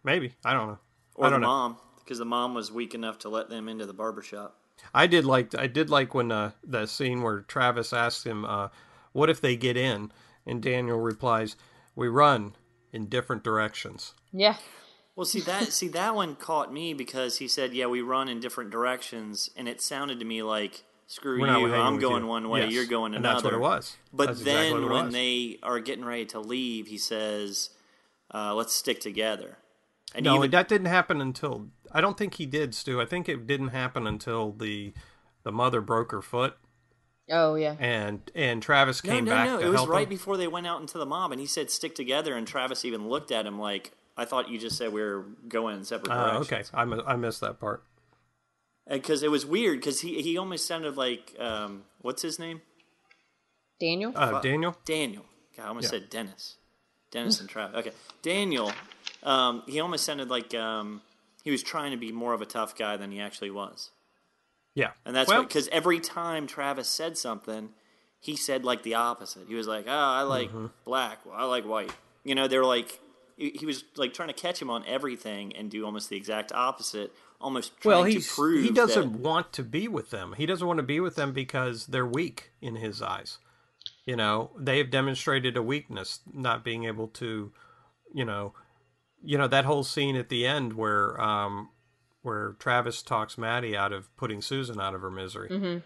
[0.06, 0.80] Maybe I don't know.
[1.16, 1.48] Or I the don't know.
[1.48, 4.56] mom, because the mom was weak enough to let them into the barber shop.
[4.94, 8.70] I did like I did like when uh, the scene where Travis asked him, uh,
[9.12, 10.14] "What if they get in?"
[10.46, 11.58] and Daniel replies,
[11.94, 12.56] "We run
[12.94, 14.56] in different directions." yeah.
[15.15, 18.39] Well, see that see that one caught me because he said, "Yeah, we run in
[18.39, 22.30] different directions," and it sounded to me like, "Screw We're you, I'm going you.
[22.30, 22.73] one way, Yes.
[22.73, 23.95] you're going and another." that's what it was.
[24.12, 25.13] But That's then exactly what it when was.
[25.13, 27.69] they are getting ready to leave, he says,
[28.34, 29.58] uh, "Let's stick together."
[30.13, 32.99] And no, even that didn't happen until I don't think he did, Stu.
[32.99, 34.93] I think it didn't happen until the
[35.43, 36.58] the mother broke her foot
[37.30, 37.75] Oh yeah.
[37.80, 40.10] and and Travis no, came no, back no, to it was right him.
[40.10, 43.08] before they went out into the mob, and he said, "Stick together." And Travis even
[43.10, 46.15] looked at him like, "I thought you just said we were going in separate Oh,
[46.39, 47.84] directions." okay, I, mi- I missed that part.
[48.89, 52.62] because it was weird because he he almost sounded like um, what's his name
[53.80, 54.12] Daniel.
[54.15, 55.25] Uh, Daniel, Daniel.
[55.58, 55.99] God, I almost Yeah.
[55.99, 56.56] said Dennis.
[57.12, 57.78] Dennis and Travis.
[57.78, 58.71] Okay, Daniel.
[59.23, 61.01] Um, he almost sounded like um,
[61.43, 63.91] he was trying to be more of a tough guy than he actually was,
[64.75, 67.69] yeah, and that's well, because every time Travis said something,
[68.19, 69.47] he said like the opposite.
[69.47, 70.67] He was like, "Oh, I like Mm-hmm.
[70.84, 71.25] black.
[71.25, 71.91] Well, I like white."
[72.23, 72.99] You know, they're like.
[73.38, 76.52] He he was like trying to catch him on everything and do almost the exact
[76.52, 80.36] opposite, almost trying well, to prove he doesn't that- want to be with them.
[80.38, 83.39] He doesn't want to be with them because they're weak in his eyes.
[84.06, 87.52] You know, they have demonstrated a weakness, not being able to,
[88.13, 88.54] you know,
[89.24, 91.69] you know that whole scene at the end where um,
[92.21, 95.78] where Travis talks Maddie out of putting Susan out of her misery, mm-hmm.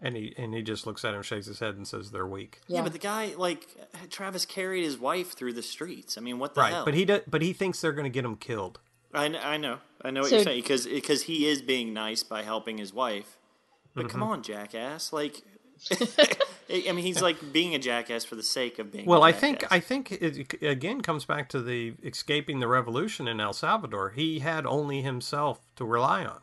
[0.00, 2.60] And he and he just looks at him, shakes his head, and says they're weak.
[2.66, 2.82] Yeah, Yeah.
[2.82, 3.66] but the guy, like
[4.10, 6.16] Travis, carried his wife through the streets.
[6.18, 6.84] I mean, what the Right, hell?
[6.84, 8.78] but he do, but he thinks they're going to get him killed.
[9.14, 11.94] I, kn- I know, I know what So- you're saying because because he is being
[11.94, 13.38] nice by helping his wife.
[13.94, 14.30] But come Mm-hmm.
[14.30, 15.10] on, jackass!
[15.12, 15.42] Like,
[15.90, 19.06] I mean, he's like being a jackass for the sake of being.
[19.06, 19.64] Well, I think.
[19.70, 24.10] I think it again comes back to the escaping the revolution in El Salvador.
[24.10, 26.40] He had only himself to rely on.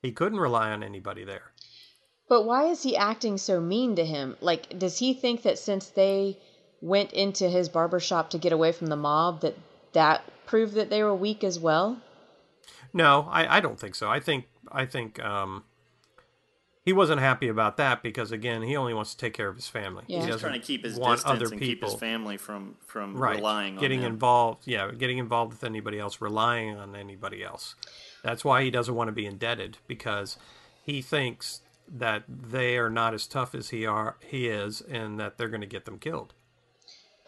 [0.00, 1.52] He couldn't rely on anybody there.
[2.28, 4.36] But why is he acting so mean to him?
[4.40, 6.38] Like, does he think that since they
[6.80, 9.56] went into his barber shop to get away from the mob, that
[9.92, 12.00] that proved that they were weak as well?
[12.92, 14.08] No, I, I don't think so.
[14.08, 15.64] I think I think um,
[16.84, 19.68] he wasn't happy about that because again, he only wants to take care of his
[19.68, 20.04] family.
[20.06, 20.16] Yeah.
[20.16, 21.94] He He's he's doesn't trying to keep his want distance other and people keep his
[21.94, 24.66] family from from right relying on getting involved.
[24.66, 27.76] Yeah, getting involved with anybody else, relying on anybody else.
[28.24, 30.36] That's why he doesn't want to be indebted because
[30.82, 35.38] he thinks that they are not as tough as he are he is, and that
[35.38, 36.34] they're going to get them killed.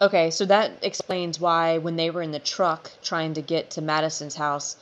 [0.01, 3.81] Okay, so that explains why when they were in the truck trying to get to
[3.81, 4.75] Madison's house,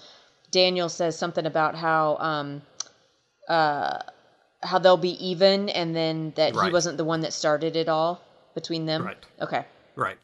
[0.52, 2.62] Daniel says something about how um
[3.48, 4.00] uh
[4.62, 8.22] how they'll be even and then that he wasn't the one that started it all
[8.56, 9.04] between them.
[9.04, 9.18] Right.
[9.42, 9.66] Okay.
[9.96, 10.18] Right.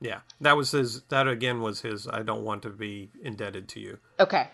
[0.00, 0.20] Yeah.
[0.40, 1.02] That was his.
[1.02, 2.08] That again was his.
[2.08, 3.98] I don't want to be indebted to you.
[4.18, 4.48] Okay.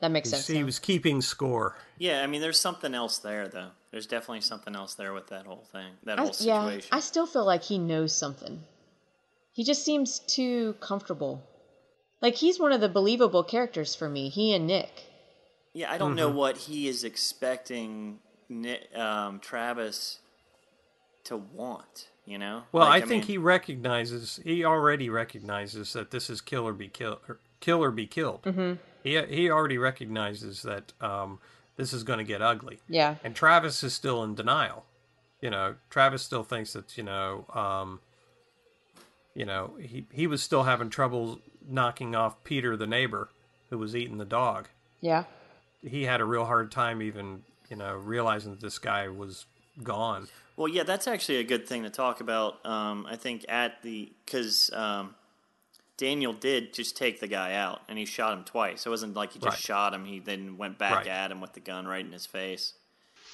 [0.00, 0.46] That makes sense.
[0.46, 0.64] he now.
[0.64, 1.76] was keeping score.
[1.98, 3.68] Yeah, I mean, there's something else there, though.
[3.90, 6.78] There's definitely something else there with that whole thing, that I, whole yeah.
[6.92, 8.62] I still feel like he knows something.
[9.52, 11.42] He just seems too comfortable.
[12.22, 14.28] Like he's one of the believable characters for me.
[14.28, 14.90] He and Nick.
[15.74, 16.16] Yeah, I don't Mm-hmm.
[16.16, 20.18] know what he is expecting Ni- um, Travis
[21.24, 22.08] to want.
[22.26, 22.62] You know?
[22.70, 24.38] Well, Like, I think mean, he recognizes.
[24.44, 27.18] He already recognizes that this is kill or be killed.
[27.58, 28.42] Kill or be killed.
[28.42, 28.74] Mm-hmm.
[29.02, 31.38] He he already recognizes that um,
[31.76, 32.80] this is going to get ugly.
[32.88, 33.16] Yeah.
[33.24, 34.84] And Travis is still in denial.
[35.40, 38.00] You know, Travis still thinks that you know, um,
[39.34, 43.28] you know, he he was still having trouble knocking off Peter the neighbor
[43.70, 44.68] who was eating the dog.
[45.00, 45.24] Yeah.
[45.82, 49.46] He had a real hard time even you know realizing that this guy was
[49.82, 50.28] gone.
[50.56, 52.64] Well, yeah, that's actually a good thing to talk about.
[52.66, 55.14] Um, I think at the because um,
[56.00, 58.86] Daniel did just take the guy out and he shot him twice.
[58.86, 59.58] It wasn't like he just Right.
[59.58, 60.06] shot him.
[60.06, 61.06] He then went back Right.
[61.08, 62.72] at him with the gun right in his face.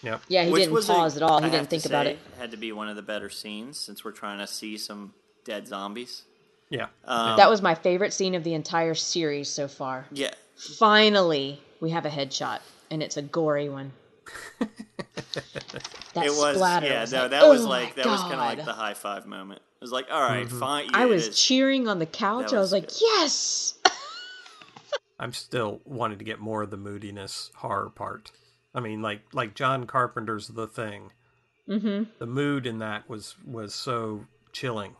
[0.02, 0.22] Yep.
[0.28, 1.38] Yeah, he Which didn't was a- pause at all.
[1.38, 2.18] He have didn't to think about it.
[2.38, 5.68] Had to be one of the better scenes since we're trying to see some dead
[5.68, 6.24] zombies.
[6.68, 6.88] Yeah.
[7.04, 10.06] Um, That was my favorite scene of the entire series so far.
[10.10, 12.58] Yeah, Finally, we have a headshot,
[12.90, 13.92] and it's a gory one.
[14.58, 16.56] that it was.
[16.56, 16.86] splatter.
[16.86, 18.72] yeah, was no, like, that was "Oh like my that was kind of like the
[18.72, 19.62] high five moment.
[19.80, 20.58] It was like, all right, Mm-hmm.
[20.58, 20.88] fine.
[20.94, 21.38] I yeah, it was is.
[21.38, 22.50] cheering on the couch.
[22.50, 22.98] That I was was like, good.
[23.00, 23.74] yes.
[25.20, 28.32] I'm still wanting to get more of the moodiness horror part.
[28.74, 31.10] I mean, like like John Carpenter's The Thing.
[31.68, 32.04] Mm-hmm.
[32.18, 34.94] The mood in that was was so chilling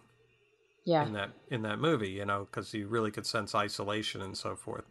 [0.84, 1.06] Yeah.
[1.06, 4.56] in that in that movie, you know, because you really could sense isolation and so
[4.56, 4.84] forth.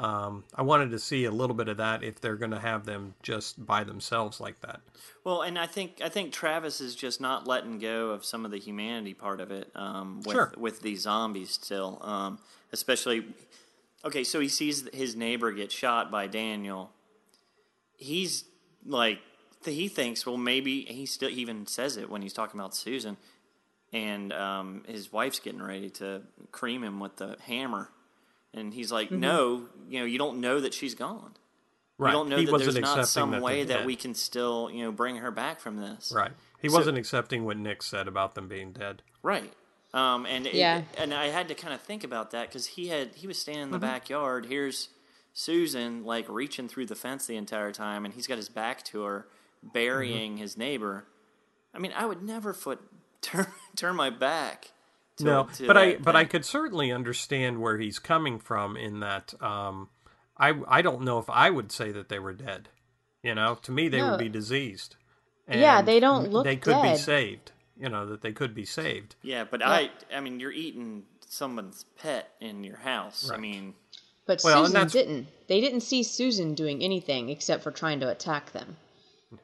[0.00, 2.84] Um, I wanted to see a little bit of that if they're going to have
[2.84, 4.80] them just by themselves like that.
[5.22, 8.50] Well, and I think I think Travis is just not letting go of some of
[8.50, 10.52] the humanity part of it um, with Sure.
[10.56, 12.38] with these zombies still, um,
[12.72, 13.24] especially.
[14.04, 16.90] Okay, so he sees his neighbor get shot by Daniel.
[17.96, 18.44] He's
[18.84, 19.20] like
[19.64, 23.16] he thinks, well, maybe he still he even says it when he's talking about Susan,
[23.92, 27.88] and um, his wife's getting ready to cream him with the hammer,
[28.54, 31.32] and he's like, no, you know, you don't know that she's gone.
[31.98, 32.10] Right.
[32.10, 33.86] You don't know he that there's not some that way that dead.
[33.86, 36.12] we can still, you know, bring her back from this.
[36.14, 36.32] Right.
[36.60, 39.02] He So- wasn't accepting what Nick said about them being dead.
[39.22, 39.52] Right.
[39.92, 40.82] Um, and it- Yeah.
[40.98, 43.62] and I had to kind of think about that because he had he was standing
[43.64, 43.86] in the Mm-hmm.
[43.86, 44.46] backyard.
[44.46, 44.88] Here's
[45.32, 49.02] Susan like reaching through the fence the entire time, and he's got his back to
[49.02, 49.28] her,
[49.62, 50.42] burying Mm-hmm.
[50.42, 51.06] his neighbor.
[51.72, 52.80] I mean, I would never foot
[53.20, 54.72] turn turn my back.
[55.18, 58.76] To, no, to but I that but I could certainly understand where he's coming from
[58.76, 59.88] in that um,
[60.36, 62.68] I I don't know if I would say that they were dead.
[63.22, 64.10] You know, to me they No.
[64.10, 64.96] would be diseased.
[65.48, 67.52] Yeah, they don't look They could be saved.
[67.76, 69.14] You know that they could be saved.
[69.22, 73.30] Yeah, but I I mean, you're eating someone's pet in your house.
[73.30, 73.74] I mean,
[74.26, 75.28] But Well, and Susan didn't.
[75.48, 78.76] They didn't see Susan doing anything except for trying to attack them.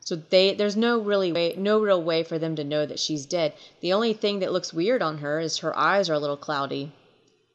[0.00, 3.26] So they there's no really way, no real way for them to know that she's
[3.26, 3.54] dead.
[3.80, 6.92] The only thing that looks weird on her is her eyes are a little cloudy,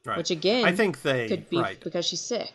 [0.04, 0.16] Right.
[0.18, 2.52] which again I think they could be right because she's sick.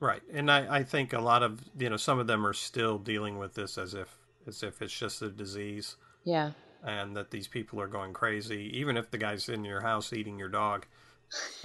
[0.00, 2.98] right, and I I think a lot of you know some of them are still
[2.98, 5.96] dealing with this as if as if it's just a disease.
[6.24, 6.52] Yeah.
[6.84, 10.38] and that these people are going crazy, even if the guy's in your house eating
[10.38, 10.86] your dog.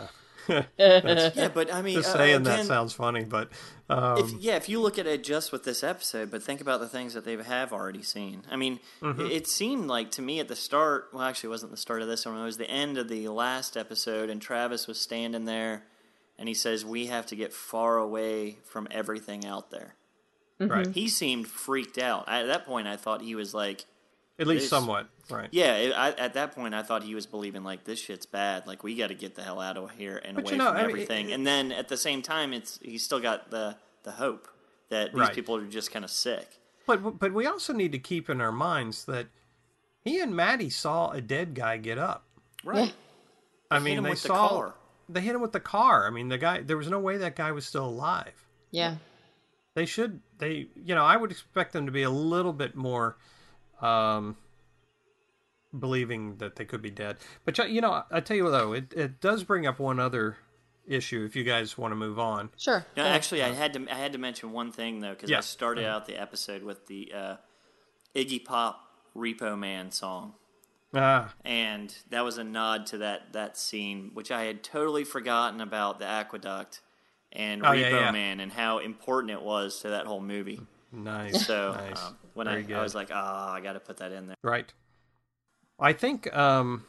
[0.49, 3.49] yeah, but I mean, Just uh, saying that sounds funny, but
[3.89, 6.80] um, if, yeah, if you look at it just with this episode, but think about
[6.80, 8.43] the things that they have already seen.
[8.49, 9.21] I mean, Mm-hmm.
[9.21, 11.10] it, it seemed like to me at the start.
[11.13, 12.38] Well, actually, it wasn't the start of this one.
[12.38, 15.84] It was the end of the last episode, and Travis was standing there,
[16.38, 19.95] and he says, "We have to get far away from everything out there."
[20.60, 22.25] right, He seemed freaked out.
[22.30, 23.86] At that point, I thought he was like,
[24.38, 25.49] at least somewhat, right?
[25.51, 28.67] "Yeah." It, I, at that point, I thought he was believing like this shit's bad.
[28.67, 30.67] Like we got to get the hell out of here and But away you know,
[30.67, 31.29] from I mean, everything.
[31.29, 34.47] it- and then at the same time, it's he's still got the the hope
[34.89, 35.33] that these Right.
[35.33, 36.59] people are just kind of sick.
[36.87, 39.27] But but we also need to keep in our minds that
[40.03, 42.25] he and Maddie saw a dead guy get up.
[42.63, 42.93] Right.
[43.71, 44.73] I They hit mean, him they with the saw car.
[45.07, 46.05] they hit him with the car.
[46.07, 48.47] I mean, the guy there was no way that guy was still alive.
[48.71, 48.95] Yeah.
[49.75, 53.15] They should they you know I would expect them to be a little bit more
[53.81, 54.35] um
[55.77, 57.17] believing that they could be dead.
[57.45, 60.38] But you- you know, I tell you though, it it does bring up one other
[60.88, 62.49] issue if you guys want to move on.
[62.57, 62.86] Sure.
[62.97, 65.39] No, actually, I had to I had to mention one thing though because I Yeah.
[65.41, 67.36] started out the episode with the uh,
[68.15, 68.81] Iggy Pop
[69.15, 70.34] Repo Man song.
[70.93, 75.62] Ah, and that was a nod to that that scene, which I had totally forgotten
[75.62, 76.81] about the aqueduct
[77.31, 78.12] and Oh, Repo yeah, yeah.
[78.12, 80.60] Man and how important it was to that whole movie.
[80.91, 81.45] nice.
[81.47, 82.03] So nice.
[82.05, 82.65] um, when I.
[82.73, 84.36] I was like, ah, I got to put that in there.
[84.43, 84.73] Right.
[85.81, 86.85] I think um,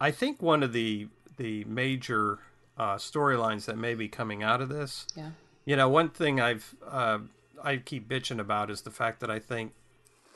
[0.00, 2.38] I think one of the the major
[2.76, 5.30] uh, storylines that may be coming out of this, Yeah.
[5.64, 7.18] you know, one thing I've uh,
[7.62, 9.72] I keep bitching about is the fact that I think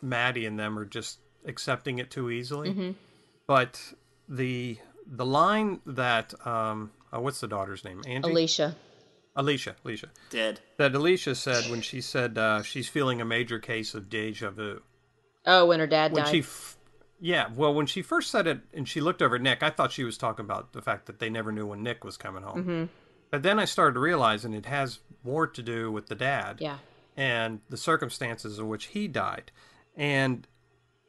[0.00, 2.94] Maddie and them are just accepting it too easily.
[3.46, 3.80] But
[4.28, 8.02] the the line that um, oh, what's the daughter's name?
[8.06, 8.30] Angie.
[8.30, 8.76] Alicia.
[9.34, 9.76] Alicia.
[9.84, 10.08] Alicia.
[10.30, 10.60] Dead.
[10.76, 14.82] That Alicia said when she said uh, she's feeling a major case of deja vu.
[15.46, 16.30] Oh, when her dad when died.
[16.30, 16.76] she f-
[17.24, 19.92] yeah well when she first said it and she looked over at nick i thought
[19.92, 22.58] she was talking about the fact that they never knew when nick was coming home
[22.64, 22.84] Mm-hmm.
[23.30, 26.78] but then i started realizing it has more to do with the dad yeah.
[27.16, 29.52] and the circumstances in which he died
[29.96, 30.48] and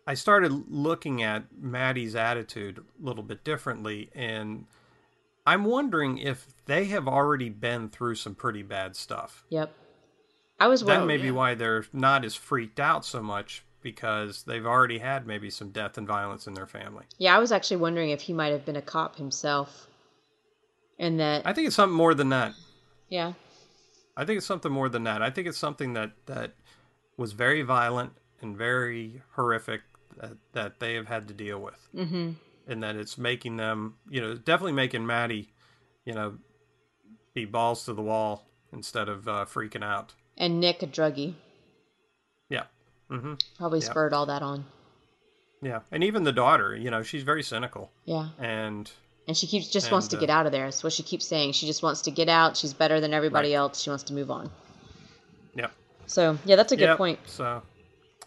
[0.05, 4.65] i started looking at maddie's attitude a little bit differently and
[5.47, 9.73] i'm wondering if they have already been through some pretty bad stuff Yep.
[10.59, 14.65] I was that may be why they're not as freaked out so much because they've
[14.65, 17.05] already had maybe some death and violence in their family.
[17.17, 19.87] Yeah, I was actually wondering if he might have been a cop himself.
[20.97, 22.53] And that, I think it's something more than that.
[23.09, 23.33] yeah,
[24.15, 25.21] I think it's something more than that.
[25.21, 26.53] I think it's something that that
[27.17, 29.81] was very violent and very horrific
[30.17, 32.31] that, that they have had to deal with, mm-hmm.
[32.67, 35.51] and that it's making them, you know, definitely making Maddie,
[36.05, 36.37] you know,
[37.33, 40.13] be balls to the wall instead of uh, freaking out.
[40.37, 41.33] and Nick a druggie
[43.13, 43.33] mm-hmm.
[43.57, 43.85] probably Yeah.
[43.85, 44.65] spurred all that on.
[45.61, 48.91] yeah, and even the daughter, you know, she's very cynical, Yeah, and
[49.27, 50.65] and she keeps just wants to uh, get out of there.
[50.65, 51.53] That's what she keeps saying.
[51.53, 52.57] She just wants to get out.
[52.57, 53.55] She's better than everybody Right.
[53.55, 53.79] else.
[53.81, 54.49] She wants to move on.
[55.55, 55.67] yeah.
[56.07, 57.19] So yeah, that's a good Yep, point.
[57.27, 57.61] So,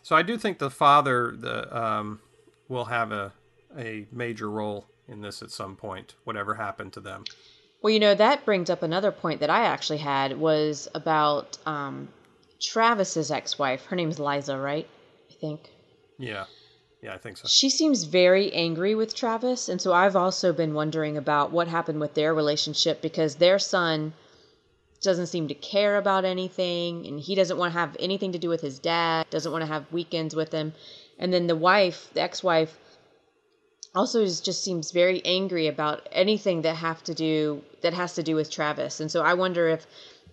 [0.02, 2.20] so I do think the father the um,
[2.68, 3.32] will have a
[3.78, 7.24] a major role in this at some point, whatever happened to them.
[7.82, 12.08] Well, you know that brings up another point that I actually had was about um,
[12.60, 13.86] Travis's ex-wife.
[13.86, 14.88] Her name's Liza, right?
[15.30, 15.70] I think.
[16.18, 16.44] Yeah,
[17.02, 17.48] yeah, I think so.
[17.48, 22.00] She seems very angry with Travis, and so I've also been wondering about what happened
[22.00, 24.14] with their relationship because their son
[25.02, 28.48] doesn't seem to care about anything, and he doesn't want to have anything to do
[28.48, 30.72] with his dad, doesn't want to have weekends with him.
[31.18, 32.76] And then the wife, the ex-wife,
[33.94, 38.22] also is, just seems very angry about anything that have to do that has to
[38.22, 39.00] do with Travis.
[39.00, 39.86] And so I wonder if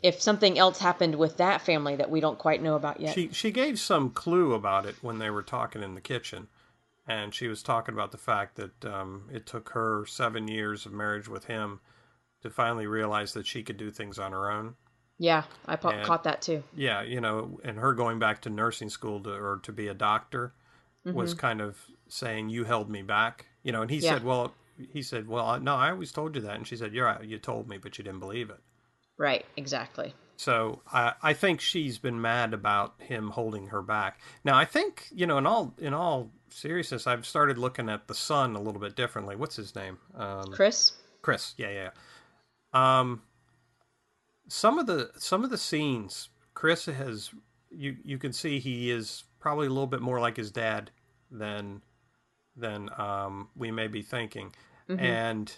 [0.04, 3.16] if something else happened with that family that we don't quite know about yet.
[3.16, 6.48] She she gave some clue about it when they were talking in the kitchen,
[7.08, 10.92] and she was talking about the fact that um, it took her seven years of
[10.94, 11.80] marriage with him
[12.42, 14.76] to finally realize that she could do things on her own.
[15.18, 16.62] yeah, I pa- And- caught that too.
[16.76, 19.94] yeah, you know, and her going back to nursing school to, or to be a
[19.94, 20.54] doctor
[21.06, 21.18] Mm-hmm.
[21.18, 23.82] was kind of saying, "You held me back," you know.
[23.82, 24.14] And he Yeah.
[24.14, 24.54] said, "Well,
[24.90, 27.38] he said, well, no, I always told you that," and she said, "You're right, you
[27.40, 28.62] told me, but you didn't believe it."
[29.18, 30.14] Right, exactly.
[30.38, 34.20] So I, I think she's been mad about him holding her back.
[34.44, 38.16] Now I think you know, in all in all seriousness, I've started looking at the
[38.16, 39.36] son a little bit differently.
[39.36, 40.00] What's his name?
[40.16, 40.94] Um, Chris?
[41.22, 41.54] Chris.
[41.58, 41.90] Yeah, yeah.
[42.74, 43.00] yeah.
[43.00, 43.22] Um,
[44.48, 47.32] some of the some of the scenes, Chris has
[47.70, 50.92] you you can see he is probably a little bit more like his dad
[51.32, 51.82] than
[52.56, 54.54] than um, we may be thinking,
[54.88, 55.56] and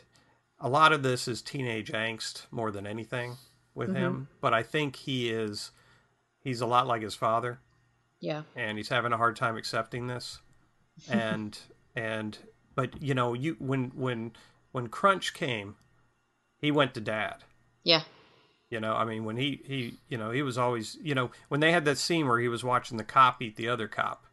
[0.60, 3.36] a lot of this is teenage angst more than anything
[3.74, 3.98] with mm-hmm.
[3.98, 4.28] him.
[4.42, 5.72] But I think he is
[6.42, 7.60] he's a lot like his father
[8.20, 8.44] Yeah.
[8.56, 10.40] and he's having a hard time accepting this
[11.10, 11.58] and
[11.96, 12.38] and
[12.76, 14.32] but you know you when when
[14.72, 15.76] when crunch came
[16.62, 17.44] he went to dad
[17.84, 18.04] Yeah.
[18.70, 21.60] you know i mean when he he you know he was always you know when
[21.60, 24.26] they had that scene where he was watching the cop eat the other cop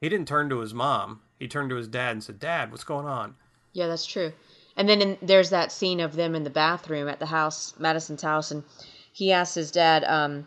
[0.00, 2.84] he didn't turn to his mom he turned to his dad and said dad what's
[2.84, 3.34] going on
[3.74, 4.32] Yeah, that's true.
[4.76, 8.22] And then in, there's that scene of them in the bathroom at the house, Madison's
[8.22, 8.64] house, and
[9.12, 10.46] he asks his dad um,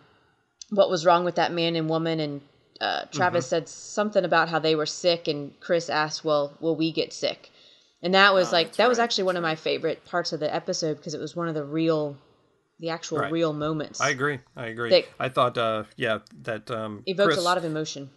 [0.72, 2.42] what was wrong with that man and woman, and
[2.82, 6.92] uh, Travis said something about how they were sick, and Chris asked, "Well, will we
[6.92, 7.52] get sick?"
[8.02, 10.54] And that was Oh, like that was actually one of my favorite parts of the
[10.54, 12.18] episode because it was one of the real,
[12.80, 13.32] the actual Right.
[13.32, 14.02] real moments.
[14.02, 17.64] i agree i agree i thought uh yeah that um Evoked Chris, a lot of
[17.64, 18.10] emotion.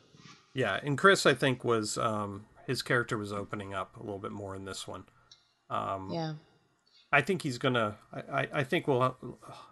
[0.54, 4.32] yeah and chris i think was um his character was opening up a little bit
[4.32, 5.04] more in this one
[5.70, 6.32] um Yeah.
[7.10, 7.96] I think he's gonna.
[8.12, 9.16] I, I- think we'll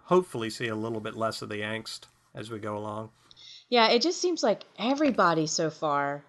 [0.05, 3.11] hopefully see a little bit less of the angst as we go along.
[3.69, 6.25] Yeah, it just seems like everybody so far,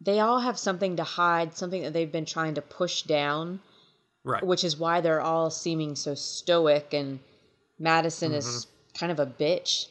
[0.00, 3.60] they all have something to hide, something that they've been trying to push down,
[4.24, 4.42] Right.
[4.44, 7.20] which is why they're all seeming so stoic and
[7.78, 8.98] Madison is Mm-hmm.
[8.98, 9.86] kind of a bitch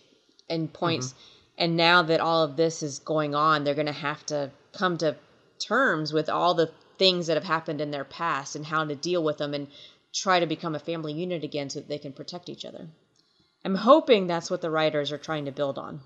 [0.49, 1.13] and points
[1.57, 4.97] and now that all of this is going on, they're going to have to come
[4.97, 5.15] to
[5.59, 9.23] terms with all the things that have happened in their past and how to deal
[9.23, 9.67] with them and
[10.13, 12.87] try to become a family unit again so that they can protect each other.
[13.65, 16.01] I'm hoping that's what the writers are trying to build on.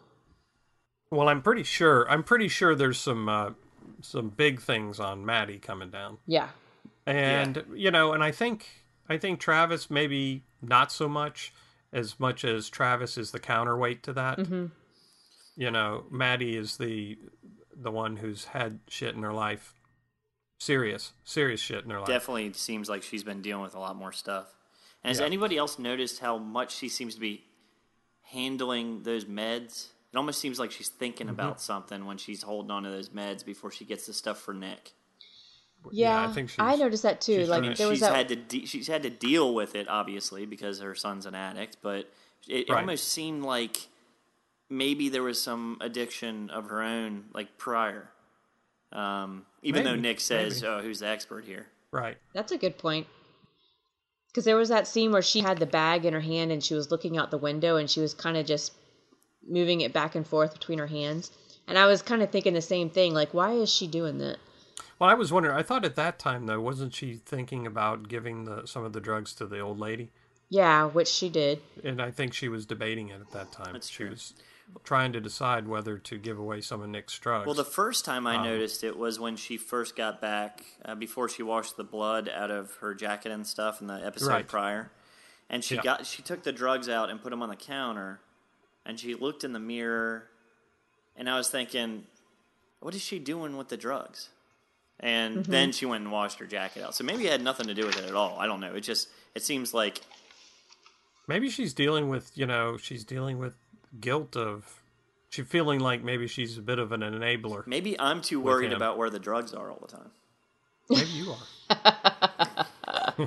[1.11, 2.09] Well, I'm pretty sure.
[2.09, 3.51] I'm pretty sure there's some uh,
[4.01, 6.49] some big things on Maddie coming down, Yeah.
[7.05, 8.67] and you know, and I think
[9.09, 11.53] I think Travis maybe not so much
[11.93, 14.39] as much as Travis is the counterweight to that.
[15.55, 17.17] You know, Maddie is the
[17.75, 19.73] the one who's had shit in her life,
[20.57, 22.07] serious, serious shit in her life.
[22.07, 24.47] Definitely seems like she's been dealing with a lot more stuff.
[25.03, 25.25] And has Yeah.
[25.27, 27.43] anybody else noticed how much she seems to be
[28.31, 29.87] handling those meds?
[30.11, 31.33] It almost seems like she's thinking Mm-hmm.
[31.39, 34.53] about something when she's holding on to those meds before she gets the stuff for
[34.53, 34.93] Nick.
[35.91, 37.39] Yeah, I think I noticed that too.
[37.41, 38.15] she's Like I mean, there was she's that.
[38.15, 41.77] had to de- she's had to deal with it obviously because her son's an addict,
[41.81, 42.11] but
[42.47, 42.79] it Right.
[42.79, 43.87] almost seemed like
[44.69, 48.11] maybe there was some addiction of her own like prior.
[48.91, 50.73] Um, even though Nick says, maybe.
[50.73, 52.17] "Oh, who's the expert here?" Right.
[52.33, 53.07] That's a good point.
[54.27, 56.75] Because there was that scene where she had the bag in her hand and she
[56.75, 58.73] was looking out the window and she was kind of just
[59.47, 61.31] moving it back and forth between her hands.
[61.67, 63.13] And I was kind of thinking the same thing.
[63.13, 64.37] Like, why is she doing that?
[64.99, 65.55] Well, I was wondering.
[65.55, 69.01] I thought at that time though, wasn't she thinking about giving the some of the
[69.01, 70.11] drugs to the old lady?
[70.49, 71.61] Yeah, which she did.
[71.83, 73.73] And I think she was debating it at that time.
[73.73, 74.09] That's she true.
[74.11, 74.33] was
[74.83, 77.45] trying to decide whether to give away some of Nick's drugs.
[77.45, 81.27] Well, the first time I noticed it was when she first got back, uh, before
[81.29, 84.47] she washed the blood out of her jacket and stuff in the episode Right.
[84.47, 84.91] prior,
[85.49, 85.81] and she Yeah.
[85.81, 88.19] got she took the drugs out and put them on the counter,
[88.85, 90.29] and she looked in the mirror,
[91.15, 92.05] and I was thinking,
[92.79, 94.29] what is she doing with the drugs?
[94.99, 95.51] And Mm-hmm.
[95.51, 96.95] then she went and washed her jacket out.
[96.95, 98.39] So maybe it had nothing to do with it at all.
[98.39, 98.73] I don't know.
[98.75, 100.01] It just it seems like
[101.27, 103.53] maybe she's dealing with you know she's dealing with
[103.99, 104.81] guilt of
[105.29, 107.65] she feeling like maybe she's a bit of an enabler.
[107.67, 108.77] maybe I'm too worried him.
[108.77, 110.11] about where the drugs are all the time.
[110.89, 111.37] Maybe you are.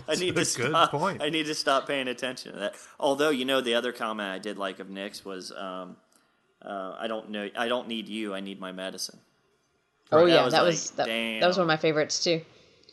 [0.08, 0.90] I need a to good stop.
[0.92, 1.22] point.
[1.22, 2.74] I need to stop paying attention to that.
[2.98, 5.96] Although you know, the other comment I did like of Nick's was, um,
[6.64, 7.50] uh, "I don't know.
[7.56, 8.34] I don't need you.
[8.34, 9.18] I need my medicine."
[10.12, 12.40] Oh That yeah, was that like, was that, that was one of my favorites too.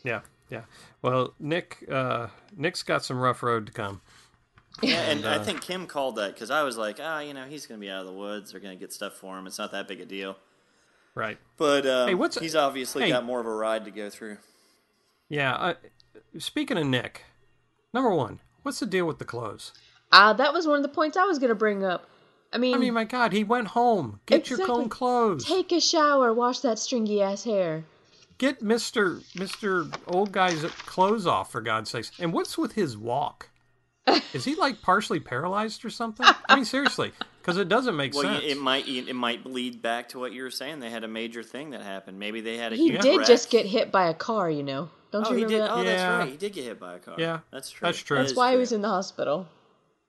[0.03, 0.63] Yeah, yeah.
[1.01, 4.01] Well, Nick, uh, Nick's got some rough road to come.
[4.81, 7.45] Yeah, and uh, I think Kim called that because I was like, "Ah, you know,
[7.45, 8.51] he's going to be out of the woods.
[8.51, 9.47] They're going to get stuff for him.
[9.47, 10.35] It's not that big a deal."
[11.15, 11.39] Right.
[11.57, 13.09] But um, Hey, what's- he's obviously hey.
[13.09, 14.37] got more of a ride to go through.
[15.29, 15.55] Yeah.
[15.55, 15.75] I,
[16.37, 17.23] speaking of Nick,
[17.93, 19.73] number one, what's the deal with the clothes?
[20.11, 22.07] Uh, that was one of the points I was going to bring up.
[22.53, 24.19] I mean, I mean, my God, he went home.
[24.27, 24.83] Get your Exactly.
[24.83, 25.43] own clothes.
[25.43, 27.83] take a shower, wash that stringy ass hair.
[28.37, 32.11] Get Mister Mister Old Guy's clothes off for God's sakes.
[32.19, 33.49] And what's with his walk?
[34.33, 36.25] Is he like partially paralyzed or something?
[36.47, 38.43] I mean, seriously, because it doesn't make Well, sense.
[38.45, 40.79] it might it might lead back to what you were saying.
[40.79, 42.17] They had a major thing that happened.
[42.19, 43.27] Maybe they had a He huge did wreck.
[43.27, 44.89] just get hit by a car, you know.
[45.11, 45.61] Don't Oh, you he remember did.
[45.71, 45.71] that?
[45.77, 46.31] Oh, that's right.
[46.31, 47.15] He did get hit by a car.
[47.17, 47.85] Yeah, that's true.
[47.87, 48.17] that's true.
[48.17, 49.47] That's is why he was in the hospital.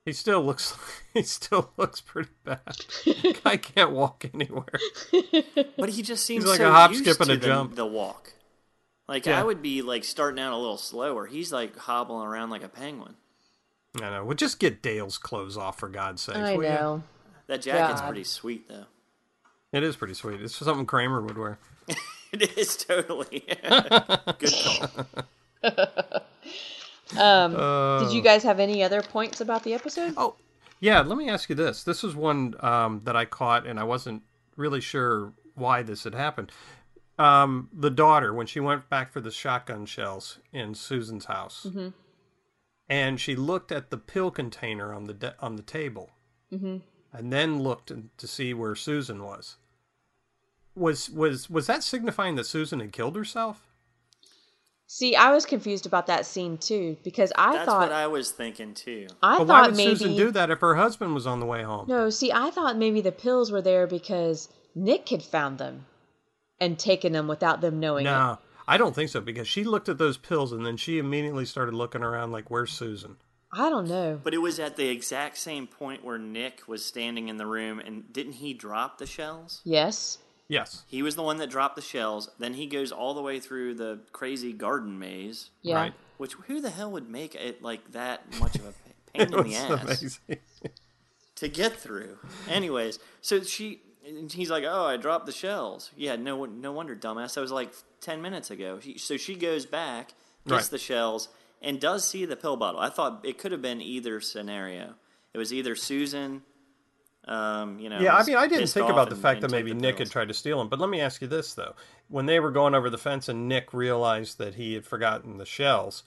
[0.05, 0.77] He still looks.
[1.15, 2.77] He still looks pretty bad.
[3.43, 4.69] Guy can't walk anywhere.
[5.77, 7.75] But he just seems like so a hop, skip, and a the, jump.
[7.75, 8.35] the walk.
[9.09, 9.41] Like Yeah.
[9.41, 11.27] I would be like starting out a little slower.
[11.27, 13.15] He's like hobbling around like a penguin.
[14.03, 14.25] I know.
[14.25, 16.37] Well, just get Dale's clothes off for God's sake.
[16.37, 16.75] I will ya?
[16.75, 17.03] know.
[17.47, 18.09] That jacket's God.
[18.09, 18.85] pretty sweet though.
[19.73, 20.41] It is pretty sweet.
[20.41, 21.59] It's something Kramer would wear.
[22.31, 23.43] It is totally
[24.39, 25.07] good call.
[28.01, 30.13] Did you guys have any other points about the episode?
[30.15, 30.35] Oh,
[30.79, 31.01] yeah.
[31.01, 31.85] Let me ask you this.
[31.85, 34.25] This is one um, that I caught, and I wasn't
[34.57, 36.53] really sure why this had happened.
[37.19, 41.67] Um, the daughter, when she went back for the shotgun shells in Susan's house,
[42.89, 46.11] and she looked at the pill container on the de- on the table,
[46.53, 46.79] mm-hmm.
[47.13, 49.57] and then looked to see where Susan was.
[50.75, 53.65] Was was was that signifying that Susan had killed herself?
[54.91, 58.31] See, I was confused about that scene too because I That's thought what I was
[58.31, 59.07] thinking too.
[59.23, 61.47] I But why thought would maybe Susan do that if her husband was on the
[61.47, 61.87] way home?
[61.89, 62.09] no.
[62.09, 65.85] See, I thought maybe the pills were there because Nick had found them
[66.59, 68.39] and taken them without them knowing it.
[68.69, 71.45] No, I don't think so because she looked at those pills and then she immediately
[71.47, 73.17] started looking around like, "Where's Susan?"
[73.51, 74.21] I don't know.
[74.23, 77.79] But it was at the exact same point where Nick was standing in the room
[77.81, 79.63] and didn't he drop the shells?
[79.65, 80.19] Yes.
[80.51, 82.31] Yes, He was the one that dropped the shells.
[82.39, 85.51] Then he goes all the way through the crazy garden maze.
[85.61, 85.75] Yeah.
[85.77, 85.95] right.
[86.17, 89.31] Which who the hell would make it like that much of a pain It in
[89.31, 90.39] the was ass amazing.
[91.37, 92.17] to get through?
[92.49, 93.83] Anyways, so she,
[94.31, 97.35] he's like, "Oh, I dropped the shells." Yeah, no, no wonder, dumbass.
[97.35, 98.79] That was like ten minutes ago.
[98.81, 100.09] She, so she goes back,
[100.47, 100.71] gets Right.
[100.71, 101.29] the shells,
[101.63, 102.81] and does see the pill bottle.
[102.81, 104.95] I thought it could have been either scenario.
[105.35, 106.43] It was either Susan
[107.27, 108.01] Um, you know.
[108.01, 110.09] Yeah, I mean, I didn't think about the and- fact and that maybe Nick pills.
[110.09, 110.69] had tried to steal them.
[110.69, 111.75] But let me ask you this though:
[112.09, 115.45] when they were going over the fence and Nick realized that he had forgotten the
[115.45, 116.05] shells,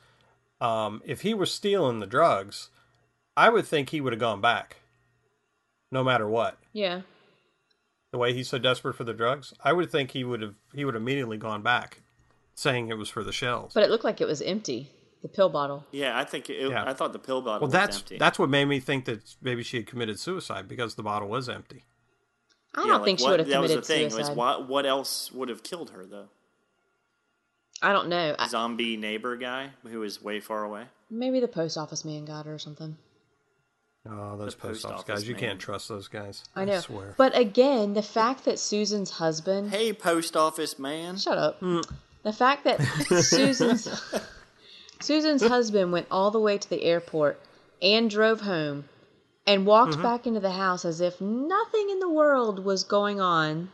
[0.59, 2.69] um, if he was stealing the drugs,
[3.37, 4.77] I would think he would have gone back,
[5.91, 6.57] no matter what.
[6.73, 7.01] Yeah.
[8.11, 10.83] The way he's so desperate for the drugs, I would think he would have he
[10.85, 12.01] would have immediately gone back,
[12.55, 13.73] saying it was for the shells.
[13.73, 14.89] But it looked like it was empty,
[15.21, 15.85] the pill bottle.
[15.91, 16.83] Yeah, I think it, Yeah.
[16.85, 18.15] I thought the pill bottle well, was that's empty.
[18.15, 21.29] that's that's what made me think that maybe she had committed suicide because the bottle
[21.29, 21.85] was empty.
[22.75, 24.09] I Yeah, don't like, think she would have That was committed the thing.
[24.09, 24.29] suicide.
[24.29, 26.27] Was what what else would have killed her though?
[27.81, 28.35] I don't know.
[28.37, 30.83] I, Zombie neighbor guy who was way far away.
[31.09, 32.97] maybe the post office man got her or something.
[34.09, 35.27] Oh, those post post office office guys!
[35.27, 36.43] You can't trust those guys.
[36.55, 36.79] I know.
[36.79, 37.13] swear.
[37.17, 41.17] But again, the fact that Susan's husband Hey, post office man.
[41.17, 41.59] Shut up.
[41.59, 41.81] Hmm.
[42.23, 42.81] The fact that
[43.21, 43.87] Susan's
[44.99, 47.39] Susan's husband went all the way to the airport
[47.81, 48.85] and drove home
[49.47, 50.01] and walked Mm-hmm.
[50.03, 53.69] back into the house as if nothing in the world was going on.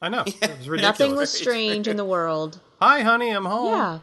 [0.00, 0.24] I know.
[0.26, 0.82] It was ridiculous.
[0.82, 2.60] Nothing was strange in the world.
[2.80, 3.72] Hi, honey, I'm home.
[3.72, 3.98] Yeah.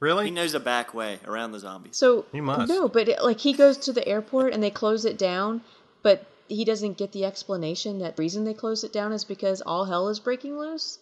[0.00, 0.26] Really?
[0.26, 1.96] He knows a back way around the zombies.
[1.96, 2.68] So He must.
[2.68, 5.62] no, but it, like he goes to the airport and they close it down,
[6.02, 9.60] but he doesn't get the explanation that the reason they closed it down is because
[9.62, 10.98] all hell is breaking loose.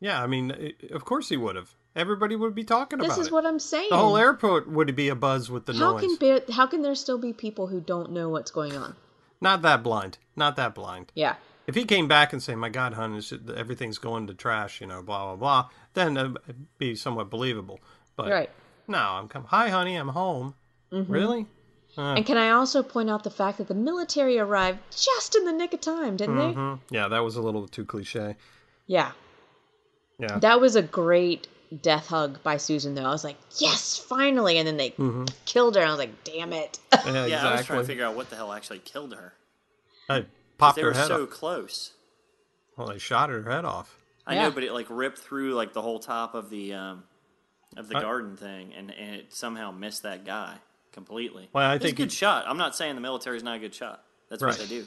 [0.00, 1.74] Yeah, I mean, i- of course he would have.
[1.94, 3.18] Everybody would be talking This about it.
[3.18, 3.88] This is what I'm saying.
[3.90, 6.00] the whole airport would be a buzz with the how noise.
[6.02, 8.96] can be, how can there still be people who don't know what's going on?
[9.40, 10.18] Not that blind.
[10.34, 11.12] Not that blind.
[11.14, 11.34] Yeah.
[11.66, 13.20] If he came back and say, "My God, hon,
[13.54, 16.38] everything's going to trash," you know, blah blah blah, then it'd
[16.78, 17.78] be somewhat believable.
[18.16, 18.50] But Right.
[18.88, 19.44] no, I'm come.
[19.44, 20.54] Hi, honey, I'm home.
[20.92, 21.12] Mm-hmm.
[21.12, 21.46] Really?
[21.96, 25.52] And can I also point out the fact that the military arrived just in the
[25.52, 26.52] nick of time, didn't they?
[26.52, 28.36] hmm Yeah, that was a little too cliche.
[28.86, 29.12] Yeah.
[30.18, 30.38] Yeah.
[30.38, 31.48] That was a great
[31.82, 33.04] death hug by Susan, though.
[33.04, 34.56] I was like, yes, finally.
[34.58, 34.94] And then they
[35.44, 35.82] killed her.
[35.82, 36.78] And I was like, damn it.
[37.04, 39.34] yeah, Yeah, I was trying to figure out what the hell actually killed her.
[40.08, 40.24] I
[40.56, 41.30] popped They her were head so off.
[41.30, 41.92] close.
[42.76, 43.98] Well, they shot her head off.
[44.26, 44.44] I Yeah.
[44.44, 47.04] know, but it like ripped through like the whole top of the um,
[47.76, 50.56] of the I- garden thing, and, and it somehow missed that guy
[50.92, 51.48] completely.
[51.52, 52.44] Well, I It was a think good he- shot.
[52.46, 54.02] I'm not saying the military's not a good shot.
[54.28, 54.86] That's what they do.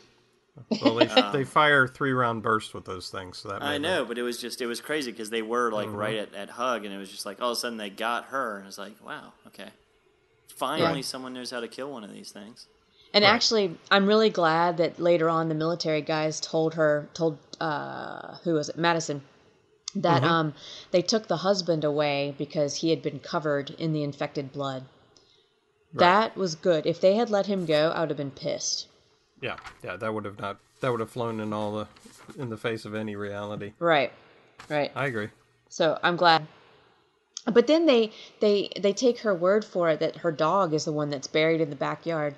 [0.82, 3.40] Well, they, they fire three round bursts with those things.
[3.40, 5.70] So that I made know, but it was just it was crazy because they were
[5.72, 5.96] like Mm-hmm.
[5.98, 8.26] right at, at hug, and it was just like all of a sudden they got
[8.26, 9.70] her, and it's like wow, okay,
[10.56, 11.06] finally Yeah.
[11.06, 12.68] someone knows how to kill one of these things.
[13.14, 13.32] And Right.
[13.34, 18.54] actually, I'm really glad that later on the military guys told her, told, uh, who
[18.56, 19.22] was it, Madison,
[19.96, 20.32] that Mm-hmm.
[20.32, 20.54] um,
[20.92, 24.86] they took the husband away because he had been covered in the infected blood.
[25.94, 26.86] That was good.
[26.86, 28.88] If they had let him go, I would have been pissed.
[29.42, 30.60] Yeah, yeah, that would have not.
[30.82, 31.88] That would have flown in all the
[32.38, 33.74] in the face of any reality.
[33.80, 34.12] Right.
[34.70, 34.92] Right.
[34.96, 35.30] I agree.
[35.70, 36.48] So I'm glad.
[37.46, 40.92] But then they they they take her word for it that her dog is the
[40.92, 42.36] one that's buried in the backyard.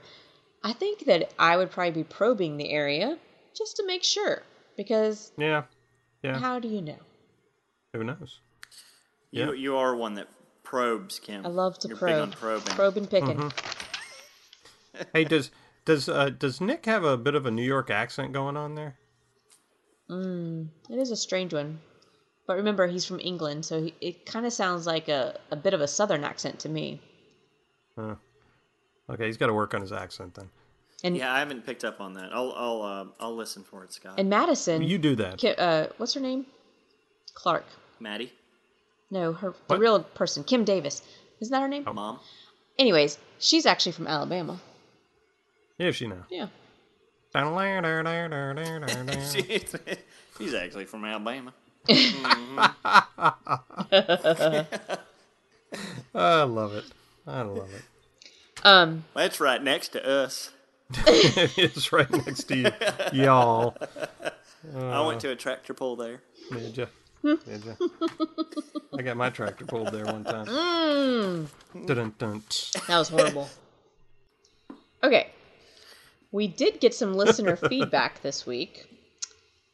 [0.64, 3.18] I think that I would probably be probing the area
[3.56, 4.44] just to make sure
[4.76, 5.64] because Yeah,
[6.22, 6.38] yeah.
[6.40, 7.00] how do you know?
[7.94, 8.42] Who knows?
[9.32, 9.52] You Yeah.
[9.54, 10.28] you are one that
[10.64, 11.46] probes, Kim.
[11.46, 12.12] I love to You're probe.
[12.14, 12.76] Big on probing.
[12.76, 13.38] Probe and picking.
[13.38, 15.02] Mm-hmm.
[15.14, 15.52] Hey, does
[15.86, 18.98] does uh, does Nick have a bit of a New York accent going on there?
[20.10, 21.80] It is a strange one.
[22.48, 25.74] But remember, he's from England, so he, it kind of sounds like a, a bit
[25.74, 27.02] of a southern accent to me.
[27.98, 30.50] Okay, he's got to work on his accent then.
[31.04, 32.30] And Yeah, I haven't picked up on that.
[32.34, 34.16] I'll I'll uh, I'll listen for it, Scot.
[34.18, 35.44] and Madison, You do that.
[35.60, 36.46] Uh, what's her name?
[37.38, 37.66] Clark.
[38.00, 38.34] Maddie,
[39.12, 39.80] No, her the What?
[39.80, 41.04] real person, Kim Davis.
[41.40, 41.84] Isn't that her name?
[41.94, 42.20] mom.
[42.80, 44.60] Anyways, she's actually from Alabama.
[45.78, 46.24] Yeah, she know.
[46.32, 46.48] Yeah.
[49.32, 49.76] She's,
[50.40, 51.54] she's actually from Alabama.
[51.90, 52.72] I
[56.44, 56.86] love it.
[57.28, 57.84] I love it.
[58.64, 60.50] Um, That's right next to us.
[61.06, 62.72] it's right next to you,
[63.14, 63.76] y'all.
[64.76, 66.22] I went to a tractor pull there.
[66.52, 66.86] Did ya?
[67.24, 67.74] Did ya?
[68.98, 70.46] I got my tractor pulled there one time.
[70.46, 71.48] Mm.
[71.86, 72.44] Dun, dun.
[72.88, 73.50] that was horrible.
[75.04, 75.32] Okay.
[76.32, 78.88] We did get some listener feedback this week.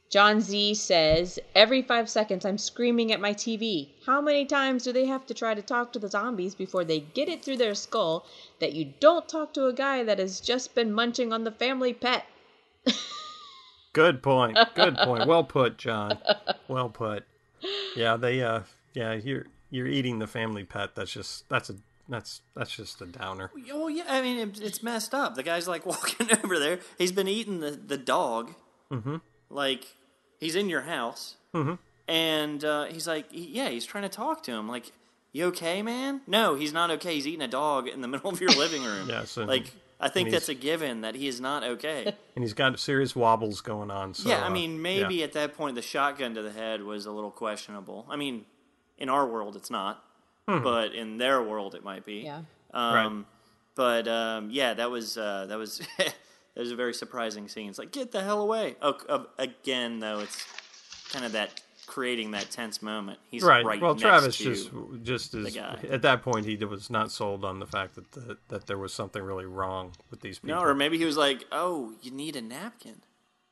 [0.09, 3.89] John Z says, Every five seconds I'm screaming at my TV.
[4.05, 6.99] How many times do they have to try to talk to the zombies before they
[6.99, 8.25] get it through their skull
[8.59, 11.93] that you don't talk to a guy that has just been munching on the family
[11.93, 12.25] pet?
[13.93, 14.57] Good point.
[14.75, 15.27] Good point.
[15.27, 16.19] Well put, John.
[16.67, 17.25] Well put.
[17.95, 18.41] Yeah, they.
[18.41, 18.61] Uh,
[18.93, 20.95] yeah, you're you're eating the family pet.
[20.95, 21.75] That's just that's a
[22.09, 23.51] that's that's just a downer.
[23.71, 25.35] Oh yeah, I mean it, it's messed up.
[25.35, 26.79] The guy's like walking over there.
[26.97, 28.53] He's been eating the the dog.
[28.91, 29.17] Mm-hmm.
[29.49, 29.85] Like
[30.39, 31.75] he's in your house, mm-hmm.
[32.07, 34.67] and uh, he's like, he- yeah, he's trying to talk to him.
[34.67, 34.91] Like,
[35.31, 36.21] you okay, man?
[36.27, 37.15] No, he's not okay.
[37.15, 39.09] He's eating a dog in the middle of your living room.
[39.09, 39.71] Yeah, so- like
[40.03, 42.05] I think that's a given that he is not okay.
[42.35, 44.13] and he's got serious wobbles going on.
[44.13, 45.25] So, yeah, I uh, mean, maybe yeah.
[45.25, 48.05] at that point the shotgun to the head was a little questionable.
[48.09, 48.45] I mean,
[48.97, 50.03] in our world it's not,
[50.45, 52.21] but in their world it might be.
[52.21, 52.41] Yeah.
[52.73, 53.25] Um,
[53.75, 56.13] But um, yeah, that was uh, that was that
[56.55, 57.69] was a very surprising scene.
[57.69, 58.75] It's like get the hell away.
[58.81, 60.45] Oh, again though, it's
[61.11, 63.19] kind of that creating that tense moment.
[63.29, 63.63] He's right.
[63.63, 63.81] right.
[63.81, 64.71] well, next Travis to, just
[65.03, 65.79] just as guy.
[65.89, 68.93] at that point he was not sold on the fact that the, that there was
[68.93, 70.55] something really wrong with these people.
[70.55, 73.03] no, or maybe he was like, "Oh, you need a napkin."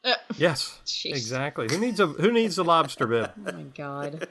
[0.03, 1.11] Uh, yes, Jeez.
[1.11, 1.67] exactly.
[1.69, 3.31] Who needs a who needs a lobster bib?
[3.47, 4.27] Oh my god.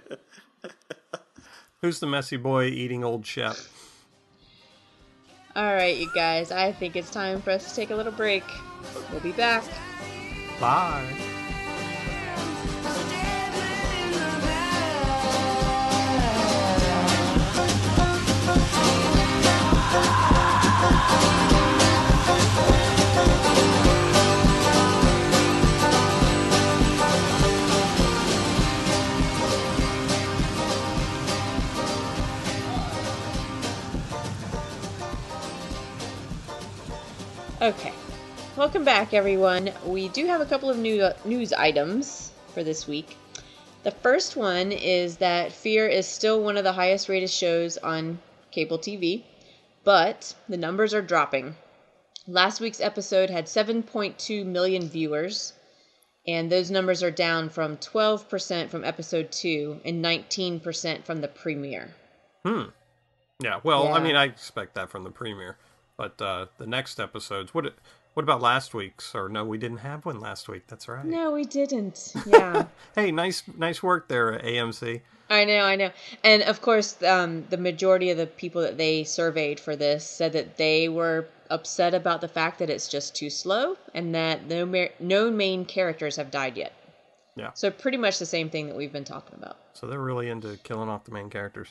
[1.80, 3.68] Who's the messy boy eating old chef?
[5.57, 6.53] All right, you guys.
[6.53, 8.44] I think it's time for us to take a little break.
[9.11, 9.64] We'll be back.
[10.61, 11.39] Bye.
[37.62, 37.92] Okay.
[38.56, 39.70] Welcome back, everyone.
[39.84, 43.18] We do have a couple of new news items for this week.
[43.82, 48.18] The first one is that Fear is still one of the highest rated shows on
[48.50, 49.24] cable TV,
[49.84, 51.54] but the numbers are dropping.
[52.26, 55.52] Last week's episode had 7.2 million viewers,
[56.26, 61.90] and those numbers are down from 12% from episode 2 and 19% from the premiere.
[62.42, 62.70] Hmm.
[63.38, 63.61] Yeah.
[63.62, 65.58] Well, I mean, I expect that from the premiere,
[66.01, 67.53] but uh, the next episodes.
[67.53, 67.74] What
[68.14, 69.14] what about last week's?
[69.14, 70.66] Or no, we didn't have one last week.
[70.66, 71.05] That's right.
[71.05, 72.14] No, we didn't.
[72.26, 72.64] Yeah.
[72.94, 75.03] Hey, nice nice work there, AMC.
[75.28, 75.90] I know, I know.
[76.24, 80.32] And of course, um, the majority of the people that they surveyed for this said
[80.32, 84.64] that they were upset about the fact that it's just too slow and that no,
[84.64, 86.72] ma- no main characters have died yet.
[87.36, 87.51] Yeah.
[87.55, 89.59] So, pretty much the same thing that we've been talking about.
[89.74, 91.68] So they're really into killing off the main characters.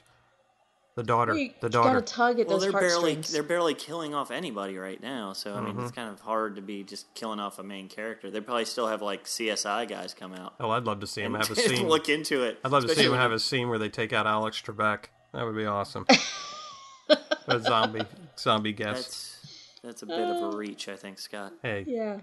[1.00, 1.34] The daughter.
[1.34, 2.02] You the gotta daughter.
[2.02, 3.32] tug at Well, those they're barely heartstrings.
[3.32, 5.32] they're barely killing off anybody right now.
[5.32, 5.84] So I mean, Mm-hmm.
[5.84, 8.30] it's kind of hard to be just killing off a main character.
[8.30, 10.56] They probably still have like CSI guys come out.
[10.60, 11.88] oh, I'd love to see him have a scene.
[11.88, 12.60] look into it.
[12.66, 15.06] I'd love to see especially him have a scene where they take out Alex Trebek.
[15.34, 16.06] That would be awesome.
[17.48, 18.02] a zombie
[18.38, 19.06] zombie guest.
[19.06, 21.54] That's that's a bit of a reach, I think, Scot.
[21.64, 22.20] Hey, Yeah.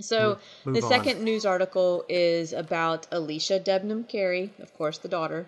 [0.00, 0.88] So Move the on.
[0.88, 5.46] second news article is about Alicia Debnam Carey, of course, the daughter,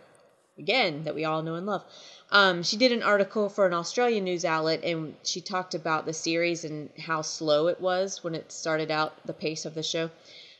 [0.58, 1.84] again that we all know and love.
[2.30, 6.12] Um, she did an article for an Australian news outlet, and she talked about the
[6.12, 10.10] series and how slow it was when it started out, the pace of the show.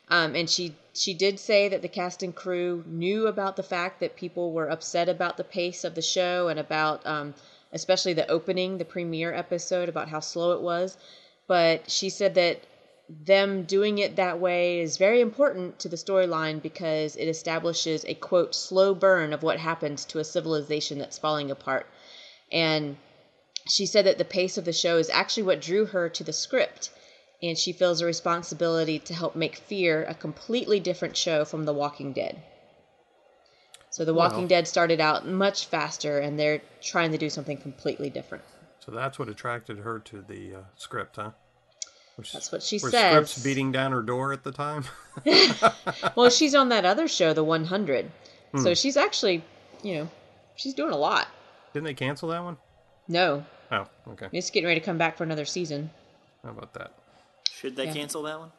[0.09, 4.01] Um, and she she did say that the cast and crew knew about the fact
[4.01, 7.34] that people were upset about the pace of the show and about um,
[7.72, 10.97] especially the opening, the premiere episode, about how slow it was.
[11.47, 12.61] But she said that
[13.09, 18.14] them doing it that way is very important to the storyline because it establishes a
[18.14, 21.86] quote slow burn of what happens to a civilization that's falling apart.
[22.50, 22.96] And
[23.68, 26.32] she said that the pace of the show is actually what drew her to the
[26.32, 26.90] script.
[27.42, 31.74] And she feels a responsibility to help make Fear a completely different show from The
[31.74, 32.42] Walking Dead.
[33.90, 38.09] So The Walking Dead started out much faster, and they're trying to do something completely
[38.09, 38.44] different.
[38.80, 41.32] so that's what attracted her to the uh, script, huh?
[42.17, 42.91] Which, That's what she said.
[42.93, 43.11] says.
[43.12, 44.85] scripts beating down her door at the time?
[46.17, 48.11] Well, she's on that other show, The 100.
[48.53, 48.59] Hmm.
[48.61, 49.45] So she's actually,
[49.83, 50.09] you know,
[50.57, 51.27] she's doing a lot.
[51.73, 52.57] Didn't they cancel that one?
[53.09, 54.29] No, Oh, okay.
[54.33, 55.91] it's getting ready to come back for another season.
[56.45, 56.93] How about that?
[57.51, 57.95] Should they Yeah.
[57.95, 58.53] cancel that one?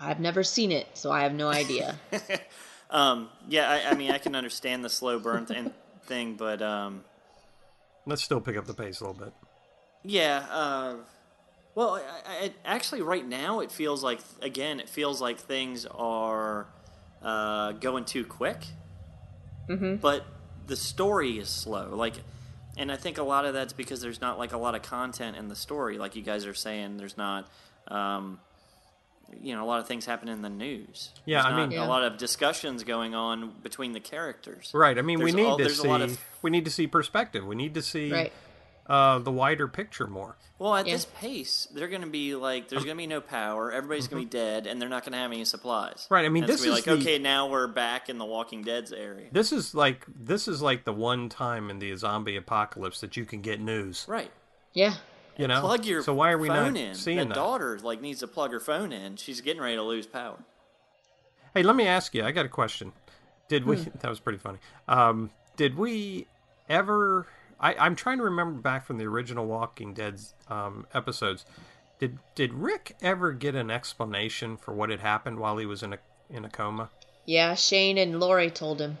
[0.00, 1.96] I've never seen it, so I have no idea.
[2.88, 5.72] Um, yeah, I, I mean, I can understand the slow burn th-
[6.04, 7.02] thing, but um,
[8.06, 9.34] Let's still pick up the pace a little bit.
[10.04, 10.46] yeah.
[10.48, 10.94] Uh,
[11.76, 11.94] well,
[12.26, 16.66] I, I, actually, right now it feels like again, it feels like things are
[17.22, 18.64] uh, going too quick.
[19.68, 19.96] Mm-hmm.
[19.96, 20.24] But
[20.66, 21.94] the story is slow.
[21.94, 22.14] Like,
[22.76, 25.36] and I think a lot of that's because there's not like a lot of content
[25.36, 25.98] in the story.
[25.98, 27.48] Like you guys are saying, there's not.
[27.88, 28.40] Um,
[29.42, 31.10] you know, a lot of things happen in the news.
[31.24, 34.70] Yeah, There's I not mean- a lot of discussions going on between the characters.
[34.72, 34.96] Right.
[34.96, 36.86] I mean, we need all- to there's a see lot of- we need to see
[36.86, 37.44] perspective.
[37.44, 38.32] We need to see right.
[38.88, 40.36] Uh, the wider picture more.
[40.58, 40.94] Well, at Yeah.
[40.94, 43.70] this pace, they're going to be like, there's going to be no power.
[43.72, 46.04] Everybody's going to be dead, and they're not going to have any supplies.
[46.04, 46.14] Mm-hmm.
[46.14, 48.24] Right, I mean, And this be is like, the- okay, now we're back in the
[48.24, 49.26] Walking Dead's area.
[49.32, 53.24] This is like this is like the one time in the zombie apocalypse that you
[53.24, 54.06] can get news.
[54.08, 54.30] Right.
[54.72, 54.94] Yeah.
[55.36, 55.60] You know.
[55.60, 56.94] Plug your so why are we phone not in.
[56.94, 57.34] seeing the that?
[57.34, 59.16] daughter like needs to plug her phone in.
[59.16, 60.38] She's getting ready to lose power.
[61.54, 62.22] Hey, let me ask you.
[62.24, 62.92] I got a question.
[63.48, 63.76] Did we?
[63.78, 63.90] Hmm.
[64.00, 64.58] That was pretty funny.
[64.88, 66.26] Um, did we
[66.68, 67.26] ever?
[67.58, 71.44] I, I'm trying to remember back from the original Walking Dead um, episodes.
[71.98, 75.94] Did did Rick ever get an explanation for what had happened while he was in
[75.94, 75.98] a
[76.28, 76.90] in a coma?
[77.24, 78.98] Yeah, Shane and Lori told him.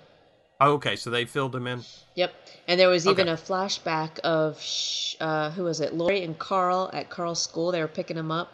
[0.58, 1.84] Oh, okay, so they filled him in.
[2.14, 2.32] Yep.
[2.66, 3.32] And there was even Okay.
[3.32, 5.92] a flashback of sh- uh, who was it?
[5.92, 7.72] Lori and Carl at Carl's school.
[7.72, 8.50] They were picking him up,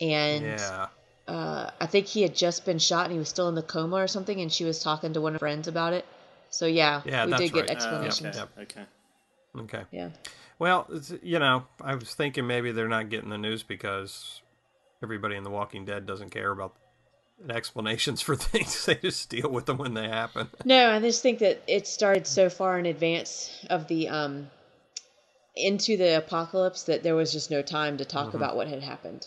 [0.00, 0.86] and Yeah.
[1.28, 3.96] uh, I think he had just been shot and he was still in the coma
[3.96, 4.40] or something.
[4.40, 6.06] And she was talking to one of her friends about it.
[6.48, 7.70] So yeah, Yeah, we that's did get right.
[7.70, 8.36] Uh, explanations.
[8.36, 8.62] okay.
[8.62, 8.86] Okay.
[9.58, 9.82] Okay.
[9.90, 10.10] Yeah.
[10.58, 10.88] Well,
[11.22, 14.40] you know, I was thinking maybe they're not getting the news because
[15.02, 16.74] everybody in The Walking Dead doesn't care about
[17.50, 18.86] explanations for things.
[18.86, 20.48] they just deal with them when they happen.
[20.64, 24.50] No, I just think that it started so far in advance of the um
[25.54, 29.26] into the apocalypse that there was just no time to talk about what had happened.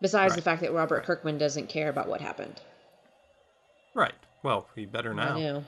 [0.00, 2.58] Besides the fact that Robert Kirkman doesn't care about what happened.
[3.94, 4.14] Right.
[4.42, 5.64] Well, he better now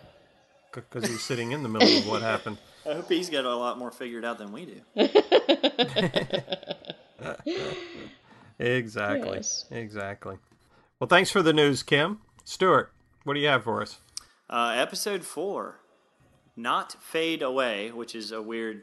[0.73, 2.59] because he's sitting in the middle of what happened.
[2.87, 4.81] I hope he's got a lot more figured out than we do.
[8.61, 9.37] Exactly.
[9.37, 9.65] Yes.
[9.71, 10.37] Exactly.
[10.99, 12.19] Well, thanks for the news, Kim.
[12.45, 12.93] Stuart,
[13.25, 13.99] what do you have for us?
[14.51, 15.81] Uh, episode four,
[16.57, 18.83] not fade away, which is a weird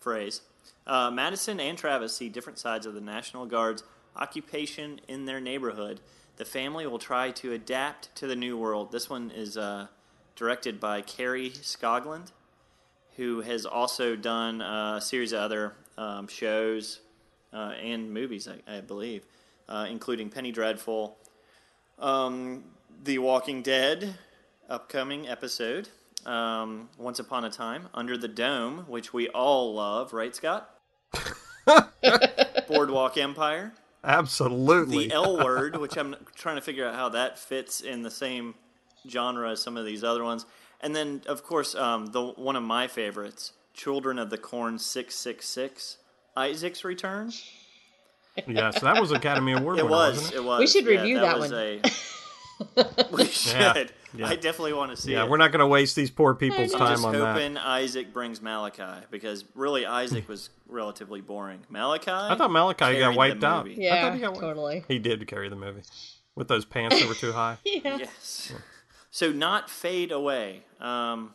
[0.00, 0.42] phrase.
[0.86, 3.84] Uh, Madison and Travis see different sides of the National Guard's
[4.16, 6.00] occupation in their neighborhood.
[6.36, 8.92] The family will try to adapt to the new world.
[8.92, 9.86] This one is uh,
[10.36, 12.32] directed by Kari Skogland,
[13.20, 17.00] who has also done uh, a series of other um, shows
[17.52, 19.26] uh, and movies, I, I believe,
[19.68, 21.18] uh, including Penny Dreadful,
[21.98, 22.64] um,
[23.04, 24.16] The Walking Dead,
[24.70, 25.90] upcoming episode.
[26.24, 30.70] Um, Once Upon a Time, Under the Dome, which we all love, right, Scot?
[32.68, 35.08] Boardwalk Empire, Absolutely.
[35.08, 38.54] The L Word, which I'm trying to figure out how that fits in the same
[39.06, 40.46] genre as some of these other ones,
[40.82, 45.14] and then of course um, the one of my favorites, Children of the Corn six
[45.14, 45.96] six six,
[46.36, 47.32] Isaac's Return.
[48.46, 50.16] yes, that was Academy Award It winner, was.
[50.16, 50.36] wasn't it?
[50.38, 50.60] It was.
[50.60, 51.60] We should Yeah, review that was one.
[51.60, 51.82] A,
[53.12, 53.54] we should.
[53.58, 54.26] Yeah, yeah.
[54.28, 55.30] I definitely want to see Yeah, it.
[55.30, 57.32] we're not going to waste these poor people's I'm I'm time just on that.
[57.34, 61.60] hoping Isaac brings Malachi because really Isaac was relatively boring.
[61.70, 62.10] Malachi.
[62.10, 63.66] I thought Malachi got the wiped out.
[63.66, 63.80] movie.
[63.88, 64.84] I Yeah, thought he got- totally.
[64.88, 65.82] He did carry the movie
[66.36, 67.58] with those pants that were too high.
[67.64, 67.96] Yeah.
[67.98, 68.52] Yes.
[69.10, 70.62] So not fade away.
[70.80, 71.34] Um,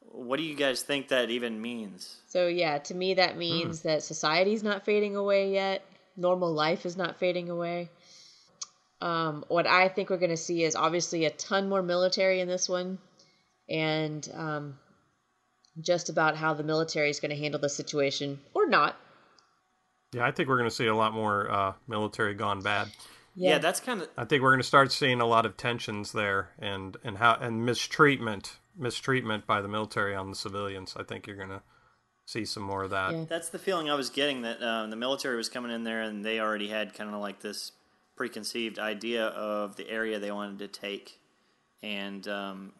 [0.00, 2.18] what do you guys think that even means?
[2.28, 3.88] So yeah, to me that means Hmm.
[3.88, 5.84] that society's not fading away yet.
[6.16, 7.88] Normal life is not fading away.
[9.00, 12.46] Um, what I think we're going to see is obviously a ton more military in
[12.46, 12.98] this one,
[13.68, 14.78] and um,
[15.80, 18.94] just about how the military is going to handle the situation or not.
[20.12, 22.88] Yeah, I think we're going to see a lot more uh, military gone bad.
[23.34, 26.12] Yeah, that's kind of I think we're going to start seeing a lot of tensions
[26.12, 30.94] there, and and how and mistreatment mistreatment by the military on the civilians.
[30.98, 31.62] I think you're going to
[32.24, 33.12] see some more of that.
[33.12, 33.24] Yeah.
[33.28, 36.24] that's the feeling I was getting that um, the military was coming in there and
[36.24, 37.72] they already had kind of like this
[38.16, 41.18] preconceived idea of the area they wanted to take
[41.82, 42.72] and um,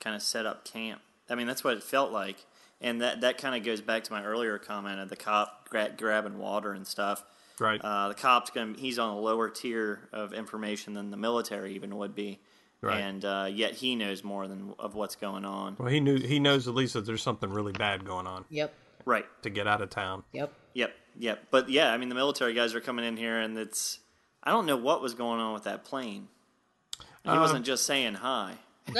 [0.00, 1.00] kind of set up camp.
[1.30, 2.44] I mean, that's what it felt like,
[2.80, 5.92] and that that kind of goes back to my earlier comment of the cop gra-
[5.96, 7.24] grabbing water and stuff.
[7.58, 7.80] Right.
[7.82, 11.96] Uh, the cop's going he's on a lower tier of information than the military even
[11.96, 12.40] would be.
[12.82, 13.00] Right.
[13.00, 15.76] And uh, yet he knows more than of what's going on.
[15.78, 18.74] well, he knew he knows at least that there's something really bad going on Yep.
[19.06, 19.24] Right.
[19.42, 20.24] to get out of town.
[20.32, 20.52] Yep.
[20.74, 20.94] Yep.
[21.18, 21.46] Yep.
[21.50, 24.00] But yeah, I mean the military guys are coming in here and it's
[24.42, 26.28] I don't know what was going on with that plane.
[27.24, 28.54] He Uh, wasn't just saying hi.
[28.86, 28.94] when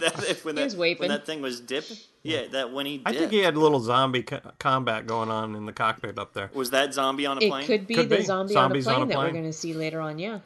[0.00, 1.00] that, when, He was that, waving.
[1.00, 1.96] when that thing was dipping.
[2.22, 3.08] Yeah, that when he dipped.
[3.08, 6.34] I think he had a little zombie co- combat going on in the cockpit up
[6.34, 6.50] there.
[6.52, 7.64] was that zombie on a plane?
[7.64, 8.22] It could be Could the be.
[8.22, 9.34] zombie Zombies on a on plane that we're plane.
[9.34, 10.18] going to see later on.
[10.18, 10.40] Yeah.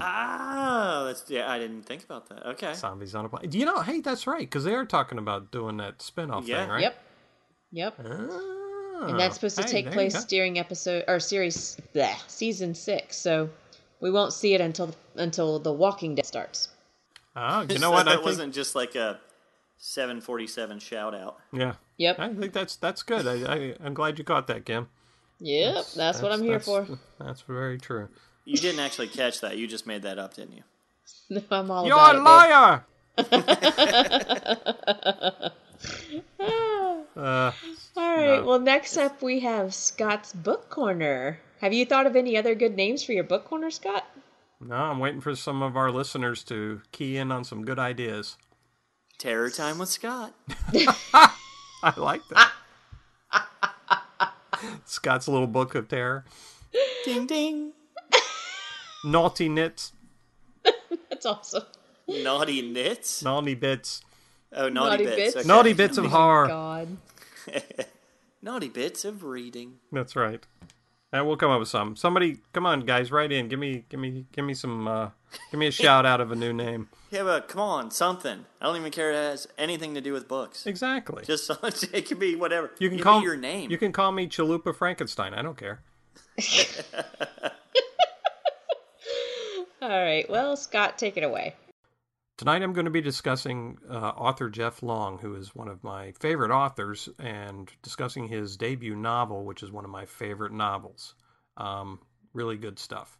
[0.00, 1.50] Ah, that's yeah.
[1.50, 2.46] I didn't think about that.
[2.50, 2.72] Okay.
[2.74, 3.50] Zombies on a plane.
[3.52, 6.60] You know, hey, that's right, because they are talking about doing that spin-off Yeah.
[6.62, 6.82] thing, right?
[6.82, 7.04] Yep.
[7.72, 7.94] Yep.
[8.04, 12.16] Ah, and that's supposed to hey, take there you place during episode or series bleh,
[12.28, 13.16] season six.
[13.16, 13.50] So
[14.00, 16.68] we won't see it until until The Walking Dead starts.
[17.36, 18.00] Ah, you So know what?
[18.08, 19.20] I That think, wasn't just like a
[19.78, 21.36] 747 shout out.
[21.52, 22.18] yeah, Yep.
[22.18, 23.26] I think that's that's good.
[23.26, 24.88] I, I I'm glad you caught that, Kim.
[25.40, 25.84] Yep.
[25.96, 26.98] That's, what I'm here that's- for.
[27.18, 28.08] That's very true.
[28.44, 29.56] You didn't actually catch that.
[29.58, 30.62] You just made that up, didn't you?
[31.50, 32.84] I'm all You're about a it, liar.
[37.16, 37.52] uh,
[37.96, 38.40] All right.
[38.40, 38.44] No.
[38.46, 41.40] Well, next up we have Scot's book corner.
[41.60, 44.04] Have you thought of any other good names for your book corner, Scot?
[44.60, 48.36] no, I'm waiting for some of our listeners to key in on some good ideas.
[49.18, 50.32] Terror time with Scot.
[50.72, 52.52] I like that.
[54.84, 56.24] Scot's little book of terror.
[57.04, 57.72] ding ding.
[59.04, 59.92] Naughty nits,
[61.08, 61.62] That's awesome.
[62.08, 63.22] Naughty knits.
[63.22, 64.02] naughty bits,
[64.52, 65.16] Oh, naughty, Naughty bits.
[65.16, 65.36] bits.
[65.36, 65.46] okay.
[65.48, 66.48] naughty bits of horror.
[66.48, 66.96] God.
[68.42, 69.74] naughty bits of reading.
[69.92, 70.44] That's right.
[71.12, 71.94] And we'll come up with some.
[71.96, 73.48] Somebody, come on, guys, write in.
[73.48, 74.88] Give me, give me, give me some.
[74.88, 75.10] Uh,
[75.50, 76.88] give me a shout out of a new name.
[77.10, 78.44] Yeah, but come on, something.
[78.60, 80.66] I don't even care if it has anything to do with books.
[80.66, 81.24] Exactly.
[81.24, 81.50] Just
[81.92, 82.70] it can be whatever.
[82.78, 83.70] you can Give call me your name.
[83.70, 85.32] You can call me Chalupa Frankenstein.
[85.34, 85.80] I don't care.
[89.80, 90.28] All right.
[90.28, 91.54] Well, Scot, take it away.
[92.36, 96.12] Tonight I'm going to be discussing uh, author Jeff Long, who is one of my
[96.12, 101.14] favorite authors, and discussing his debut novel, which is one of my favorite novels.
[101.56, 102.00] Um,
[102.34, 103.18] really good stuff.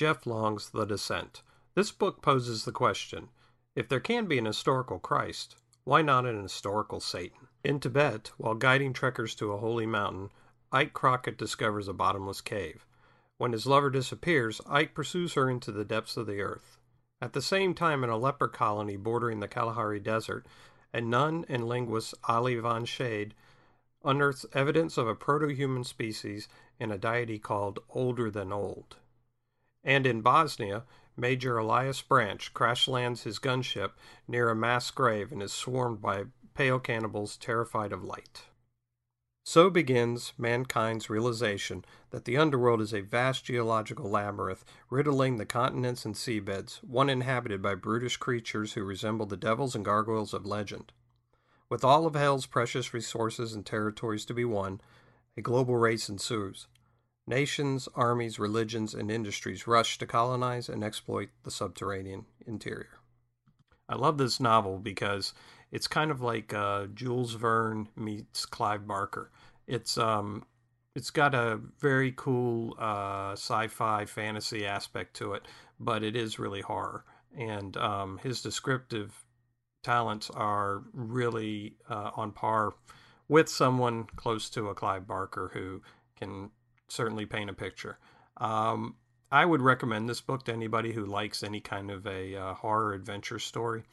[0.00, 1.42] Jeff Long's The Descent.
[1.74, 3.28] This book poses the question
[3.76, 7.48] if there can be an historical Christ, why not an historical Satan?
[7.62, 10.30] In Tibet, while guiding trekkers to a holy mountain,
[10.72, 12.86] Ike Crockett discovers a bottomless cave.
[13.36, 16.78] When his lover disappears, Ike pursues her into the depths of the earth.
[17.20, 20.46] At the same time, in a leper colony bordering the Kalahari Desert,
[20.94, 23.34] a nun and linguist, Ali von Schade,
[24.02, 26.48] unearths evidence of a proto human species
[26.78, 28.96] and a deity called Older Than Old.
[29.82, 30.84] And in Bosnia,
[31.16, 33.92] Major Elias Branch crash lands his gunship
[34.28, 36.24] near a mass grave and is swarmed by
[36.54, 38.44] pale cannibals terrified of light.
[39.44, 46.04] So begins mankind's realization that the underworld is a vast geological labyrinth riddling the continents
[46.04, 50.92] and seabeds, one inhabited by brutish creatures who resemble the devils and gargoyles of legend.
[51.68, 54.80] With all of hell's precious resources and territories to be won,
[55.36, 56.66] a global race ensues.
[57.30, 62.98] Nations, armies, religions, and industries rush to colonize and exploit the subterranean interior.
[63.88, 65.32] I love this novel because
[65.70, 69.30] it's kind of like uh, Jules Verne meets Clive Barker.
[69.68, 70.44] It's um,
[70.96, 75.46] it's got a very cool uh, sci-fi fantasy aspect to it,
[75.78, 77.04] but it is really horror.
[77.38, 79.24] And um, his descriptive
[79.84, 82.72] talents are really uh, on par
[83.28, 85.80] with someone close to a Clive Barker who
[86.16, 86.50] can
[86.90, 87.98] certainly paint a picture.
[88.36, 88.96] Um,
[89.32, 92.94] I would recommend this book to anybody who likes any kind of a uh, horror
[92.94, 93.84] adventure story.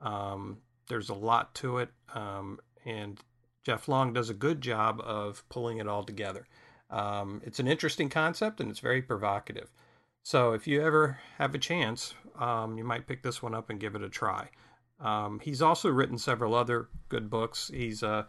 [0.00, 3.18] Um, there's a lot to it, um, and
[3.64, 6.46] Jeff Long does a good job of pulling it all together.
[6.90, 9.70] Um, it's an interesting concept and it's very provocative.
[10.22, 13.80] So if you ever have a chance, um, you might pick this one up and
[13.80, 14.50] give it a try.
[15.00, 17.70] Um, he's also written several other good books.
[17.72, 18.24] He's uh,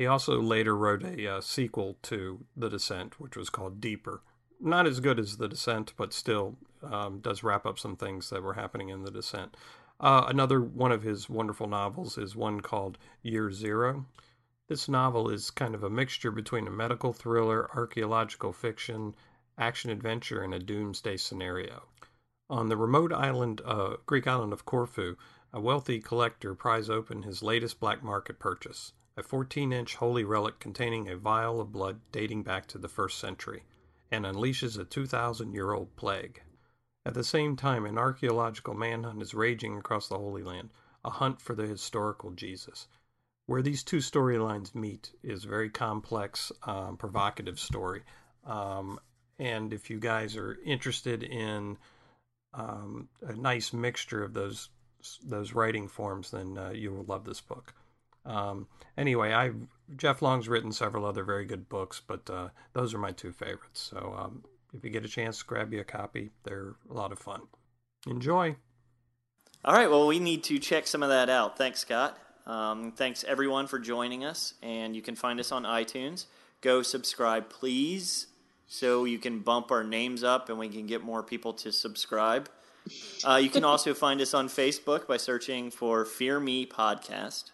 [0.00, 4.22] he also later wrote a uh, sequel to The Descent, which was called Deeper.
[4.58, 8.42] Not as good as The Descent, but still um, does wrap up some things that
[8.42, 9.58] were happening in The Descent.
[10.00, 14.06] Uh, another one of his wonderful novels is one called Year Zero.
[14.70, 19.14] This novel is kind of a mixture between a medical thriller, archaeological fiction,
[19.58, 21.82] action adventure, and a doomsday scenario.
[22.48, 25.16] On the remote island, uh, Greek island of Corfu,
[25.52, 30.58] a wealthy collector pries open his latest black market purchase a 14 inch holy relic
[30.58, 33.64] containing a vial of blood dating back to the first century,
[34.10, 36.42] and unleashes a 2,000 year old plague.
[37.04, 40.70] At the same time, an archaeological manhunt is raging across the Holy Land,
[41.04, 42.88] a hunt for the historical Jesus.
[43.44, 48.02] Where these two storylines meet is a very complex, um, provocative story.
[48.44, 48.98] Um,
[49.38, 51.76] and if you guys are interested in
[52.54, 54.70] um, a nice mixture of those
[55.22, 57.74] those writing forms, then uh, you will love this book.
[58.26, 58.66] Um,
[58.96, 59.52] anyway, I
[59.96, 63.80] Jeff Long's written several other very good books, but uh, those are my two favorites.
[63.80, 66.30] So um, if you get a chance, grab you a copy.
[66.44, 67.42] They're a lot of fun.
[68.06, 68.56] Enjoy.
[69.64, 69.90] All right.
[69.90, 71.58] Well, we need to check some of that out.
[71.58, 72.18] Thanks, Scot.
[72.46, 76.26] Um, thanks everyone for joining us, and you can find us on iTunes.
[76.62, 78.26] Go subscribe, please,
[78.66, 82.48] so you can bump our names up and we can get more people to subscribe.
[83.24, 87.50] Uh, you can also find us on Facebook by searching for Fear Me Podcast.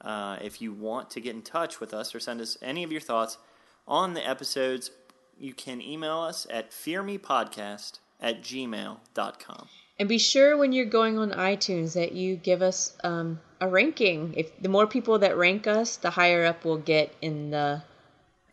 [0.00, 2.90] Uh, if you want to get in touch with us or send us any of
[2.90, 3.38] your thoughts
[3.86, 4.90] on the episodes,
[5.38, 9.68] you can email us at fearmepodcast at gmail.com.
[9.98, 14.32] And be sure when you're going on iTunes that you give us um, a ranking.
[14.36, 17.82] If the more people that rank us, the higher up we'll get in the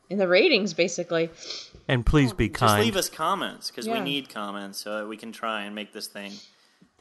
[0.10, 1.30] in the ratings, basically.
[1.88, 2.72] And please be kind.
[2.72, 5.94] Just leave us comments because we need comments so that we can try and make
[5.94, 6.34] this thing.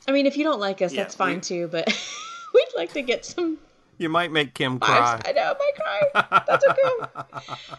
[0.09, 1.68] I mean, if you don't like us, Yeah, that's fine we- too.
[1.68, 1.86] But
[2.55, 3.59] we'd like to get some
[3.99, 4.97] You might make Kim cry.
[4.99, 5.22] five.
[5.26, 6.42] I know, I might cry.
[6.47, 7.24] That's okay.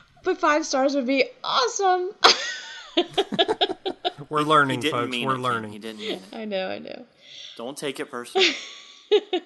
[0.23, 2.11] but five stars would be awesome.
[4.29, 5.11] We're He learning, didn't folks.
[5.11, 5.39] mean We're it.
[5.39, 5.71] Learning.
[5.71, 6.21] He didn't mean it.
[6.33, 7.05] I know, I know.
[7.55, 8.51] Don't take it personally.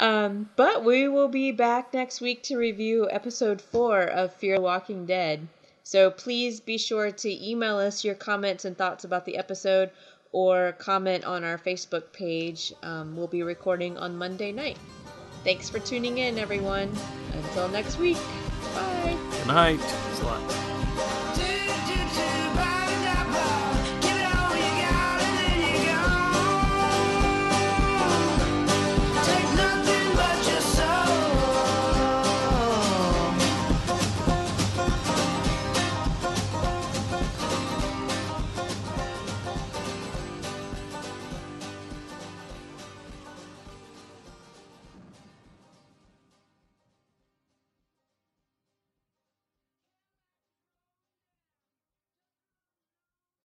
[0.00, 4.60] Um, but we will be back next week to review episode four of Fear the
[4.62, 5.46] Walking Dead.
[5.82, 9.90] So please be sure to email us your comments and thoughts about the episode
[10.32, 12.72] or comment on our Facebook page.
[12.82, 14.78] Um, we'll be recording on Monday night.
[15.44, 16.92] Thanks for tuning in, everyone.
[17.32, 18.18] Until next week.
[18.74, 19.16] Bye.
[19.30, 19.80] Good night.
[19.80, 20.67] Thanks a lot.